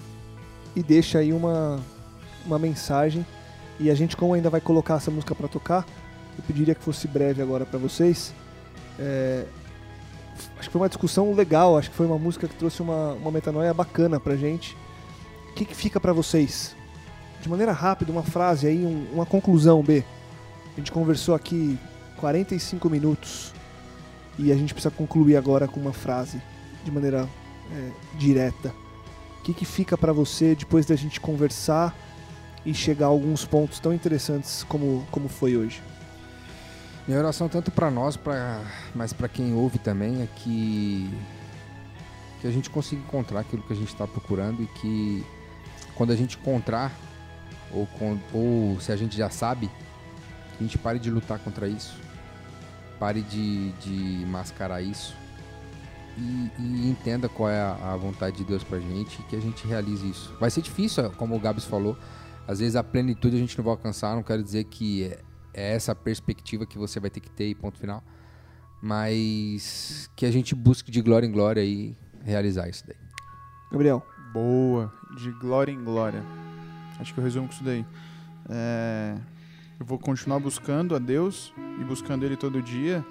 [0.74, 1.80] e deixa aí uma,
[2.44, 3.24] uma mensagem.
[3.78, 5.86] E a gente, como ainda vai colocar essa música para tocar,
[6.38, 8.34] eu pediria que fosse breve agora para vocês.
[9.00, 9.46] É,
[10.58, 13.30] acho que foi uma discussão legal, acho que foi uma música que trouxe uma, uma
[13.30, 14.76] metanoia bacana pra gente.
[15.50, 16.76] O que, que fica para vocês?
[17.40, 20.04] De maneira rápida, uma frase aí, um- uma conclusão, B.
[20.74, 21.78] A gente conversou aqui
[22.18, 23.52] 45 minutos
[24.38, 26.40] e a gente precisa concluir agora com uma frase
[26.84, 27.26] de maneira
[27.72, 28.72] é, direta.
[29.38, 31.96] O que, que fica para você depois da gente conversar
[32.64, 35.82] e chegar a alguns pontos tão interessantes como, como foi hoje?
[37.10, 38.62] Minha oração tanto para nós, pra,
[38.94, 41.10] mas para quem ouve também é que
[42.40, 45.26] que a gente consiga encontrar aquilo que a gente está procurando e que
[45.96, 46.92] quando a gente encontrar
[47.72, 47.88] ou,
[48.32, 49.68] ou se a gente já sabe,
[50.56, 51.98] a gente pare de lutar contra isso,
[53.00, 55.16] pare de, de mascarar isso
[56.16, 59.40] e, e entenda qual é a, a vontade de Deus pra gente e que a
[59.40, 60.32] gente realize isso.
[60.38, 61.98] Vai ser difícil, como o Gabs falou,
[62.46, 65.18] às vezes a plenitude a gente não vai alcançar, não quero dizer que é,
[65.54, 68.02] é essa perspectiva que você vai ter que ter e ponto final.
[68.82, 71.94] Mas que a gente busque de glória em glória e
[72.24, 72.96] realizar isso daí.
[73.70, 76.22] Gabriel, Boa, de glória em glória.
[76.98, 77.84] Acho que eu resumo com isso daí.
[78.48, 79.16] É,
[79.78, 83.04] eu vou continuar buscando a Deus e buscando Ele todo dia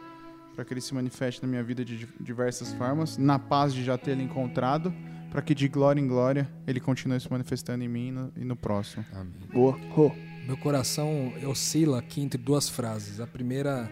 [0.56, 3.84] para que Ele se manifeste na minha vida de di- diversas formas, na paz de
[3.84, 4.94] já ter Ele encontrado,
[5.30, 8.46] para que de glória em glória Ele continue se manifestando em mim e no, e
[8.46, 9.06] no próximo.
[9.14, 9.34] Amém.
[9.54, 9.78] boa.
[9.90, 10.12] Rô,
[10.46, 13.20] Meu coração oscila aqui entre duas frases.
[13.20, 13.90] A primeira,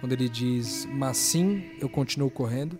[0.00, 2.78] quando ele diz, mas sim, eu continuo correndo,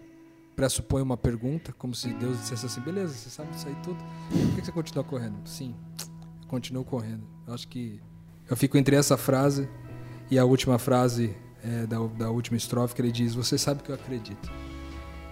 [0.54, 3.98] pressupõe uma pergunta, como se Deus dissesse assim: beleza, você sabe disso aí tudo,
[4.30, 5.36] por que você continua correndo?
[5.44, 5.74] Sim,
[6.42, 7.26] eu continuo correndo.
[7.46, 8.00] Eu acho que
[8.48, 9.68] eu fico entre essa frase
[10.30, 13.90] e a última frase é, da, da última estrofe, que ele diz: Você sabe que
[13.90, 14.50] eu acredito.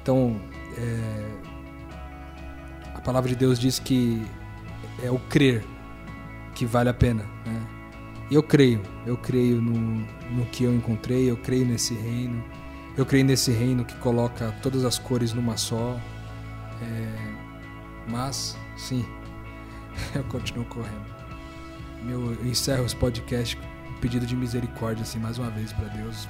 [0.03, 0.41] Então,
[0.77, 1.55] é,
[2.95, 4.23] a palavra de Deus diz que
[5.03, 5.65] é o crer
[6.55, 7.25] que vale a pena.
[7.47, 7.74] Né?
[8.31, 12.43] E eu creio, eu creio no, no que eu encontrei, eu creio nesse reino,
[12.97, 15.99] eu creio nesse reino que coloca todas as cores numa só.
[16.83, 17.35] É,
[18.09, 19.05] mas, sim,
[20.15, 21.15] eu continuo correndo.
[22.03, 25.89] Meu, eu encerro esse podcast com um pedido de misericórdia, assim, mais uma vez para
[25.89, 26.29] Deus,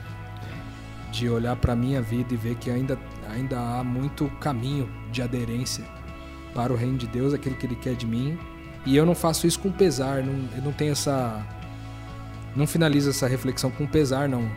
[1.11, 5.85] de olhar para minha vida e ver que ainda, ainda há muito caminho de aderência
[6.55, 8.39] para o reino de Deus, aquilo que Ele quer de mim.
[8.87, 11.45] E eu não faço isso com pesar, não, eu não tenho essa.
[12.57, 14.49] Não finalizo essa reflexão com pesar, não.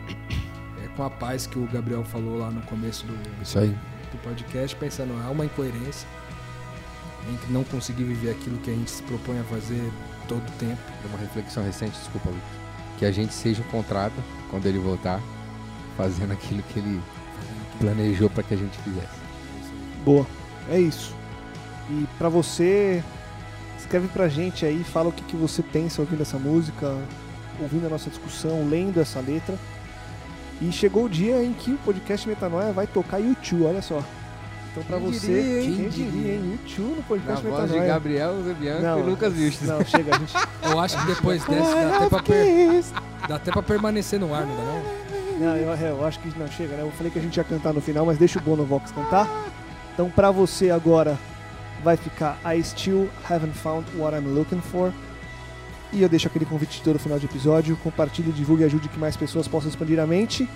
[0.84, 3.70] É com a paz que o Gabriel falou lá no começo do, Isso aí.
[4.12, 6.06] do podcast, pensando, há uma incoerência
[7.28, 9.82] em não conseguir viver aquilo que a gente se propõe a fazer
[10.28, 10.78] todo o tempo.
[11.02, 12.44] Deu uma reflexão recente, desculpa, Lucas.
[12.98, 14.14] Que a gente seja encontrado
[14.50, 15.20] quando ele voltar,
[15.96, 17.00] fazendo aquilo que ele
[17.80, 19.08] planejou para que a gente fizesse.
[20.04, 20.26] boa.
[20.70, 21.14] É isso.
[21.90, 23.02] E pra você,
[23.78, 26.94] escreve pra gente aí, fala o que, que você pensa ouvindo essa música,
[27.60, 29.54] ouvindo a nossa discussão, lendo essa letra.
[30.60, 34.02] E chegou o dia em que o podcast Metanoia vai tocar YouTube, olha só.
[34.72, 35.74] Então pra Quem você, diria, hein?
[35.76, 36.58] quem diria, hein?
[36.60, 37.86] YouTube no Na podcast voz de Metanoia.
[37.94, 39.62] Gabriel Zebianco e Lucas Vilches.
[39.68, 40.34] Não, chega, a gente.
[40.62, 42.84] Eu acho que depois dessa dá até, pra per-
[43.28, 45.08] dá até pra permanecer no ar, não dá não?
[45.38, 46.82] Não, eu, eu acho que não chega, né?
[46.82, 49.28] Eu falei que a gente ia cantar no final, mas deixa o Bono Vox cantar.
[49.94, 51.16] Então pra você agora
[51.84, 54.92] vai ficar I Still Haven't Found What I'm Looking For.
[55.92, 57.76] E eu deixo aquele convite de todo final de episódio.
[57.76, 60.48] Compartilhe, divulgue e ajude que mais pessoas possam expandir a mente.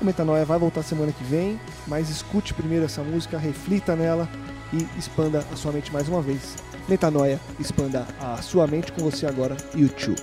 [0.00, 4.28] O Metanoia vai voltar semana que vem, mas escute primeiro essa música, reflita nela
[4.72, 6.56] e expanda a sua mente mais uma vez.
[6.88, 10.20] Metanoia, expanda a sua mente com você agora, YouTube.